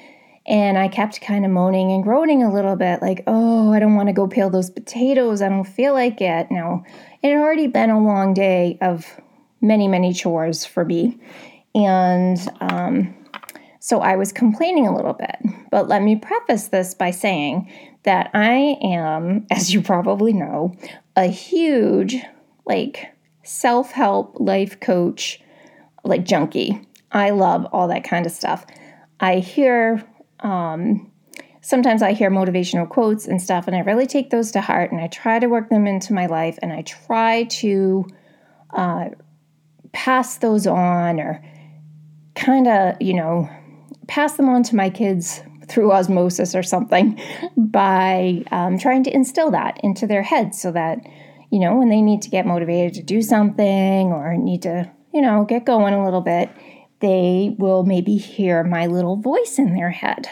And 0.45 0.77
I 0.77 0.89
kept 0.89 1.21
kind 1.21 1.45
of 1.45 1.53
moaning 1.53 1.93
and 1.93 2.03
groaning 2.03 2.43
a 2.43 2.53
little 2.53 2.75
bit, 2.75 3.01
like, 3.01 3.23
oh, 3.29 3.73
I 3.73 3.79
don't 3.79 3.95
want 3.95 4.09
to 4.09 4.13
go 4.13 4.27
peel 4.27 4.51
those 4.51 4.71
potatoes. 4.71 5.41
I 5.41 5.49
don't 5.49 5.65
feel 5.65 5.95
like 5.95 6.21
it. 6.21 6.51
Now, 6.51 6.85
it 7.23 7.31
had 7.31 7.39
already 7.39 7.69
been 7.69 7.91
a 7.91 8.03
long 8.03 8.35
day 8.35 8.77
of 8.81 9.07
many, 9.61 9.87
many 9.87 10.13
chores 10.13 10.65
for 10.65 10.85
me. 10.85 11.17
And 11.77 12.39
um, 12.61 13.15
so 13.79 14.01
I 14.01 14.17
was 14.17 14.33
complaining 14.33 14.89
a 14.89 14.95
little 14.95 15.15
bit. 15.15 15.37
But 15.71 15.87
let 15.89 16.03
me 16.03 16.17
preface 16.17 16.69
this 16.69 16.93
by 16.93 17.13
saying 17.13 17.73
that 18.03 18.31
I 18.35 18.77
am, 18.83 19.47
as 19.49 19.73
you 19.73 19.81
probably 19.81 20.33
know, 20.33 20.75
a 21.15 21.27
huge, 21.27 22.17
like, 22.67 23.15
self 23.43 23.93
help 23.93 24.37
life 24.39 24.81
coach, 24.81 25.41
like, 26.05 26.25
junkie. 26.25 26.87
I 27.11 27.31
love 27.31 27.67
all 27.73 27.89
that 27.89 28.05
kind 28.05 28.27
of 28.27 28.33
stuff. 28.33 28.67
I 29.21 29.39
hear 29.39 30.03
um, 30.41 31.13
sometimes 31.63 32.03
I 32.03 32.13
hear 32.13 32.31
motivational 32.31 32.89
quotes 32.89 33.27
and 33.27 33.41
stuff, 33.41 33.67
and 33.67 33.75
I 33.75 33.81
really 33.81 34.07
take 34.07 34.31
those 34.31 34.51
to 34.53 34.61
heart 34.61 34.93
and 34.93 35.01
I 35.01 35.07
try 35.07 35.39
to 35.39 35.47
work 35.47 35.71
them 35.71 35.87
into 35.87 36.13
my 36.13 36.27
life 36.27 36.59
and 36.61 36.73
I 36.73 36.83
try 36.83 37.45
to 37.45 38.07
uh, 38.71 39.11
pass 39.93 40.39
those 40.39 40.67
on 40.67 41.21
or 41.21 41.43
kind 42.35 42.67
of, 42.67 43.01
you 43.01 43.15
know, 43.15 43.49
pass 44.09 44.37
them 44.37 44.49
on 44.49 44.63
to 44.65 44.77
my 44.77 44.91
kids 44.91 45.41
through 45.69 45.93
osmosis 45.93 46.55
or 46.55 46.63
something 46.63 47.19
by 47.57 48.43
um, 48.51 48.79
trying 48.79 49.05
to 49.05 49.15
instill 49.15 49.51
that 49.51 49.79
into 49.83 50.07
their 50.07 50.23
heads 50.23 50.61
so 50.61 50.73
that, 50.73 50.99
you 51.53 51.61
know, 51.61 51.77
when 51.77 51.91
they 51.91 52.01
need 52.01 52.23
to 52.23 52.31
get 52.31 52.47
motivated 52.47 52.95
to 52.95 53.03
do 53.03 53.21
something 53.21 54.11
or 54.11 54.35
need 54.39 54.63
to, 54.63 54.91
you 55.13 55.21
know, 55.21 55.45
get 55.45 55.67
going 55.67 55.93
a 55.93 56.03
little 56.03 56.23
bit, 56.23 56.49
they 57.01 57.55
will 57.59 57.85
maybe 57.85 58.17
hear 58.17 58.65
my 58.65 58.87
little 58.87 59.17
voice 59.17 59.59
in 59.59 59.75
their 59.75 59.91
head. 59.91 60.31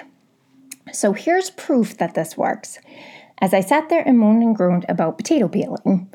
So 0.92 1.12
here's 1.12 1.50
proof 1.50 1.98
that 1.98 2.14
this 2.14 2.38
works. 2.38 2.78
As 3.38 3.52
I 3.52 3.60
sat 3.60 3.90
there 3.90 4.02
and 4.06 4.18
moaned 4.18 4.42
and 4.42 4.56
groaned 4.56 4.86
about 4.88 5.18
potato 5.18 5.46
peeling, 5.46 6.10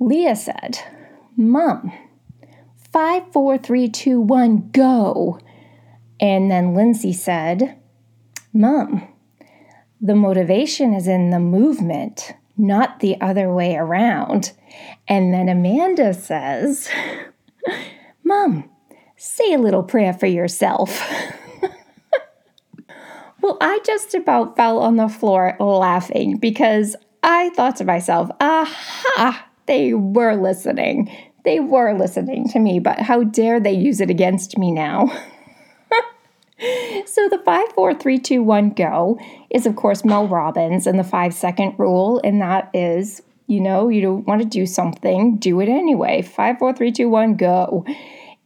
Leah 0.00 0.34
said, 0.34 0.80
Mom, 1.36 1.92
five, 2.92 3.32
four, 3.32 3.56
three, 3.56 3.88
two, 3.88 4.20
one, 4.20 4.68
go. 4.72 5.38
And 6.18 6.50
then 6.50 6.74
Lindsay 6.74 7.12
said, 7.12 7.78
Mom, 8.52 9.06
the 10.00 10.16
motivation 10.16 10.92
is 10.92 11.06
in 11.06 11.30
the 11.30 11.38
movement, 11.38 12.34
not 12.56 13.00
the 13.00 13.20
other 13.20 13.52
way 13.52 13.76
around. 13.76 14.52
And 15.08 15.32
then 15.32 15.48
Amanda 15.48 16.14
says, 16.14 16.88
Mom, 18.24 18.70
say 19.16 19.52
a 19.52 19.58
little 19.58 19.82
prayer 19.82 20.12
for 20.12 20.26
yourself. 20.26 21.00
well, 23.40 23.58
I 23.60 23.80
just 23.84 24.14
about 24.14 24.56
fell 24.56 24.78
on 24.78 24.96
the 24.96 25.08
floor 25.08 25.56
laughing 25.58 26.36
because 26.38 26.96
I 27.22 27.50
thought 27.50 27.76
to 27.76 27.84
myself, 27.84 28.30
aha, 28.40 29.46
they 29.66 29.94
were 29.94 30.36
listening. 30.36 31.14
They 31.44 31.60
were 31.60 31.96
listening 31.96 32.48
to 32.50 32.58
me, 32.58 32.80
but 32.80 32.98
how 32.98 33.24
dare 33.24 33.60
they 33.60 33.72
use 33.72 34.00
it 34.00 34.10
against 34.10 34.58
me 34.58 34.72
now? 34.72 35.10
so 37.06 37.28
the 37.28 37.40
five, 37.44 37.72
four, 37.74 37.94
three, 37.94 38.18
two, 38.18 38.42
one, 38.42 38.70
go 38.70 39.18
is, 39.50 39.66
of 39.66 39.76
course, 39.76 40.04
Mel 40.04 40.28
Robbins 40.28 40.86
and 40.86 40.98
the 40.98 41.04
five 41.04 41.32
second 41.32 41.74
rule, 41.78 42.20
and 42.22 42.40
that 42.40 42.70
is 42.74 43.22
You 43.46 43.60
know, 43.60 43.88
you 43.88 44.00
don't 44.00 44.26
want 44.26 44.42
to 44.42 44.48
do 44.48 44.64
something, 44.66 45.36
do 45.36 45.60
it 45.60 45.68
anyway. 45.68 46.22
Five, 46.22 46.58
four, 46.58 46.72
three, 46.72 46.92
two, 46.92 47.08
one, 47.08 47.34
go. 47.36 47.84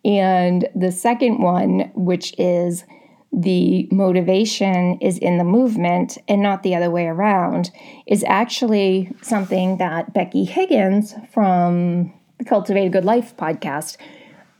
And 0.04 0.68
the 0.74 0.92
second 0.92 1.42
one, 1.42 1.90
which 1.94 2.34
is 2.38 2.84
the 3.32 3.88
motivation 3.90 4.98
is 5.00 5.18
in 5.18 5.38
the 5.38 5.44
movement 5.44 6.18
and 6.28 6.40
not 6.40 6.62
the 6.62 6.74
other 6.74 6.90
way 6.90 7.06
around, 7.06 7.70
is 8.06 8.24
actually 8.28 9.10
something 9.22 9.78
that 9.78 10.14
Becky 10.14 10.44
Higgins 10.44 11.14
from 11.32 12.12
the 12.38 12.44
Cultivate 12.44 12.86
a 12.86 12.90
Good 12.90 13.04
Life 13.04 13.36
podcast 13.36 13.96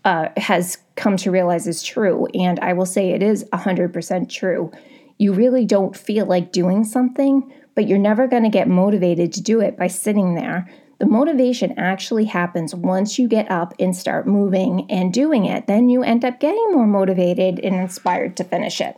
uh, 0.04 0.28
has 0.36 0.78
come 0.96 1.16
to 1.18 1.30
realize 1.30 1.66
is 1.66 1.82
true. 1.82 2.26
And 2.34 2.60
I 2.60 2.72
will 2.72 2.86
say 2.86 3.10
it 3.10 3.22
is 3.22 3.44
100% 3.52 4.28
true. 4.28 4.70
You 5.18 5.32
really 5.32 5.64
don't 5.64 5.96
feel 5.96 6.26
like 6.26 6.52
doing 6.52 6.84
something, 6.84 7.52
but 7.74 7.88
you're 7.88 7.98
never 7.98 8.26
going 8.26 8.42
to 8.42 8.48
get 8.48 8.68
motivated 8.68 9.32
to 9.32 9.42
do 9.42 9.60
it 9.60 9.76
by 9.76 9.86
sitting 9.86 10.34
there. 10.34 10.70
The 10.98 11.06
motivation 11.06 11.76
actually 11.78 12.26
happens 12.26 12.74
once 12.74 13.18
you 13.18 13.28
get 13.28 13.50
up 13.50 13.74
and 13.78 13.96
start 13.96 14.26
moving 14.26 14.90
and 14.90 15.12
doing 15.12 15.44
it. 15.44 15.66
Then 15.66 15.88
you 15.88 16.02
end 16.02 16.24
up 16.24 16.38
getting 16.40 16.72
more 16.72 16.86
motivated 16.86 17.58
and 17.58 17.74
inspired 17.74 18.36
to 18.36 18.44
finish 18.44 18.80
it. 18.80 18.96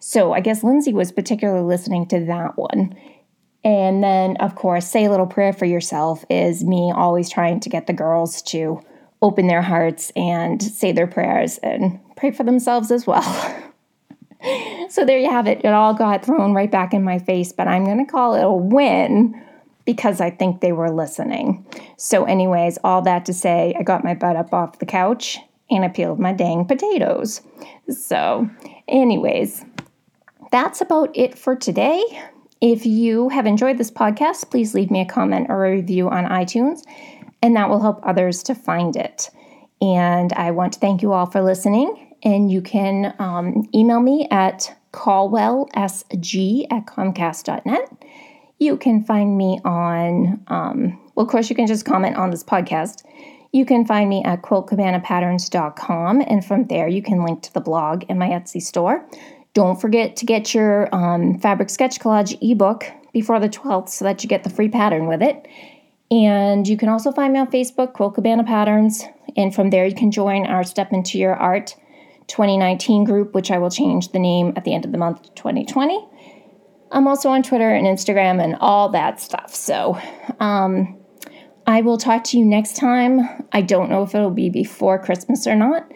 So 0.00 0.32
I 0.32 0.40
guess 0.40 0.64
Lindsay 0.64 0.92
was 0.92 1.12
particularly 1.12 1.64
listening 1.64 2.06
to 2.08 2.24
that 2.26 2.56
one. 2.56 2.94
And 3.64 4.02
then, 4.02 4.36
of 4.38 4.54
course, 4.54 4.86
say 4.86 5.04
a 5.04 5.10
little 5.10 5.26
prayer 5.26 5.52
for 5.52 5.64
yourself 5.64 6.24
is 6.28 6.64
me 6.64 6.92
always 6.94 7.30
trying 7.30 7.60
to 7.60 7.68
get 7.68 7.86
the 7.86 7.92
girls 7.92 8.42
to 8.42 8.80
open 9.22 9.46
their 9.46 9.62
hearts 9.62 10.10
and 10.16 10.62
say 10.62 10.92
their 10.92 11.06
prayers 11.06 11.58
and 11.58 11.98
pray 12.16 12.32
for 12.32 12.42
themselves 12.42 12.90
as 12.90 13.06
well. 13.06 13.22
so 14.90 15.04
there 15.04 15.18
you 15.18 15.30
have 15.30 15.46
it. 15.46 15.64
It 15.64 15.72
all 15.72 15.94
got 15.94 16.24
thrown 16.24 16.52
right 16.52 16.70
back 16.70 16.92
in 16.92 17.02
my 17.02 17.18
face, 17.18 17.52
but 17.52 17.68
I'm 17.68 17.84
going 17.84 18.04
to 18.04 18.10
call 18.10 18.34
it 18.34 18.42
a 18.42 18.52
win 18.52 19.40
because 19.84 20.20
I 20.20 20.30
think 20.30 20.60
they 20.60 20.72
were 20.72 20.90
listening. 20.90 21.64
So, 21.96 22.24
anyways, 22.24 22.78
all 22.84 23.02
that 23.02 23.24
to 23.26 23.32
say, 23.32 23.74
I 23.78 23.82
got 23.82 24.04
my 24.04 24.14
butt 24.14 24.36
up 24.36 24.52
off 24.52 24.78
the 24.78 24.86
couch 24.86 25.38
and 25.70 25.84
I 25.84 25.88
peeled 25.88 26.20
my 26.20 26.32
dang 26.32 26.66
potatoes. 26.66 27.40
So, 27.88 28.48
anyways, 28.88 29.64
that's 30.50 30.80
about 30.80 31.10
it 31.16 31.38
for 31.38 31.56
today. 31.56 32.02
If 32.60 32.86
you 32.86 33.28
have 33.30 33.46
enjoyed 33.46 33.78
this 33.78 33.90
podcast, 33.90 34.50
please 34.50 34.74
leave 34.74 34.90
me 34.90 35.00
a 35.00 35.04
comment 35.06 35.46
or 35.48 35.64
a 35.64 35.72
review 35.72 36.08
on 36.08 36.26
iTunes, 36.26 36.82
and 37.42 37.56
that 37.56 37.68
will 37.68 37.80
help 37.80 38.00
others 38.02 38.42
to 38.44 38.54
find 38.54 38.96
it. 38.96 39.30
And 39.80 40.32
I 40.34 40.52
want 40.52 40.74
to 40.74 40.78
thank 40.78 41.02
you 41.02 41.12
all 41.12 41.26
for 41.26 41.42
listening. 41.42 42.14
And 42.22 42.50
you 42.50 42.62
can 42.62 43.14
um, 43.18 43.68
email 43.74 44.00
me 44.00 44.28
at 44.30 44.76
caldwellsg 44.92 46.66
at 46.70 46.86
comcast.net 46.86 47.88
you 48.62 48.76
can 48.76 49.02
find 49.02 49.36
me 49.36 49.60
on, 49.64 50.40
um, 50.46 50.98
well, 51.14 51.26
of 51.26 51.30
course, 51.30 51.50
you 51.50 51.56
can 51.56 51.66
just 51.66 51.84
comment 51.84 52.16
on 52.16 52.30
this 52.30 52.44
podcast. 52.44 53.04
You 53.52 53.66
can 53.66 53.84
find 53.84 54.08
me 54.08 54.22
at 54.24 54.42
quiltcabanapatterns.com, 54.42 56.22
and 56.26 56.44
from 56.44 56.66
there, 56.68 56.88
you 56.88 57.02
can 57.02 57.24
link 57.24 57.42
to 57.42 57.52
the 57.52 57.60
blog 57.60 58.04
and 58.08 58.18
my 58.18 58.28
Etsy 58.28 58.62
store. 58.62 59.06
Don't 59.52 59.80
forget 59.80 60.16
to 60.16 60.24
get 60.24 60.54
your 60.54 60.94
um, 60.94 61.38
fabric 61.38 61.68
sketch 61.68 61.98
collage 61.98 62.38
ebook 62.40 62.86
before 63.12 63.38
the 63.38 63.48
12th 63.48 63.90
so 63.90 64.04
that 64.06 64.22
you 64.22 64.28
get 64.28 64.44
the 64.44 64.50
free 64.50 64.68
pattern 64.68 65.06
with 65.06 65.22
it. 65.22 65.46
And 66.12 66.68
you 66.68 66.76
can 66.76 66.90
also 66.90 67.10
find 67.10 67.32
me 67.32 67.38
on 67.38 67.50
Facebook, 67.50 67.94
Quilt 67.94 68.16
Cabana 68.16 68.44
Patterns, 68.44 69.02
and 69.34 69.54
from 69.54 69.70
there, 69.70 69.86
you 69.86 69.94
can 69.94 70.10
join 70.10 70.44
our 70.44 70.62
Step 70.62 70.92
Into 70.92 71.18
Your 71.18 71.34
Art 71.34 71.74
2019 72.26 73.04
group, 73.04 73.34
which 73.34 73.50
I 73.50 73.56
will 73.56 73.70
change 73.70 74.12
the 74.12 74.18
name 74.18 74.52
at 74.54 74.64
the 74.64 74.74
end 74.74 74.84
of 74.84 74.92
the 74.92 74.98
month 74.98 75.34
2020. 75.34 76.06
I'm 76.90 77.08
also 77.08 77.30
on 77.30 77.42
Twitter 77.42 77.70
and 77.70 77.86
Instagram 77.86 78.44
and 78.44 78.56
all 78.60 78.90
that 78.90 79.20
stuff. 79.20 79.54
So 79.54 79.98
um, 80.38 80.98
I 81.66 81.80
will 81.80 81.96
talk 81.96 82.24
to 82.24 82.38
you 82.38 82.44
next 82.44 82.76
time. 82.76 83.20
I 83.50 83.62
don't 83.62 83.88
know 83.88 84.02
if 84.02 84.14
it'll 84.14 84.30
be 84.30 84.50
before 84.50 84.98
Christmas 84.98 85.46
or 85.46 85.56
not. 85.56 85.90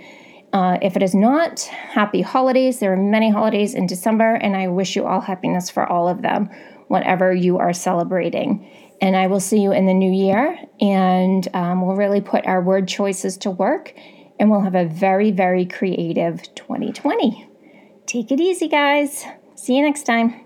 Uh, 0.54 0.78
if 0.80 0.96
it 0.96 1.02
is 1.02 1.14
not, 1.14 1.60
happy 1.60 2.22
holidays. 2.22 2.78
There 2.78 2.94
are 2.94 2.96
many 2.96 3.30
holidays 3.30 3.74
in 3.74 3.86
December, 3.86 4.36
and 4.36 4.56
I 4.56 4.68
wish 4.68 4.96
you 4.96 5.04
all 5.04 5.20
happiness 5.20 5.68
for 5.68 5.84
all 5.86 6.08
of 6.08 6.22
them, 6.22 6.48
whatever 6.88 7.34
you 7.34 7.58
are 7.58 7.74
celebrating. 7.74 8.66
And 9.00 9.14
I 9.14 9.26
will 9.26 9.40
see 9.40 9.60
you 9.60 9.72
in 9.72 9.86
the 9.86 9.94
new 9.94 10.10
year, 10.10 10.58
and 10.80 11.46
um, 11.54 11.84
we'll 11.84 11.96
really 11.96 12.22
put 12.22 12.46
our 12.46 12.62
word 12.62 12.88
choices 12.88 13.36
to 13.38 13.50
work, 13.50 13.92
and 14.38 14.50
we'll 14.50 14.62
have 14.62 14.74
a 14.74 14.86
very, 14.86 15.30
very 15.30 15.66
creative 15.66 16.42
2020. 16.54 17.46
Take 18.06 18.30
it 18.30 18.40
easy, 18.40 18.68
guys. 18.68 19.26
See 19.54 19.76
you 19.76 19.82
next 19.82 20.04
time. 20.04 20.45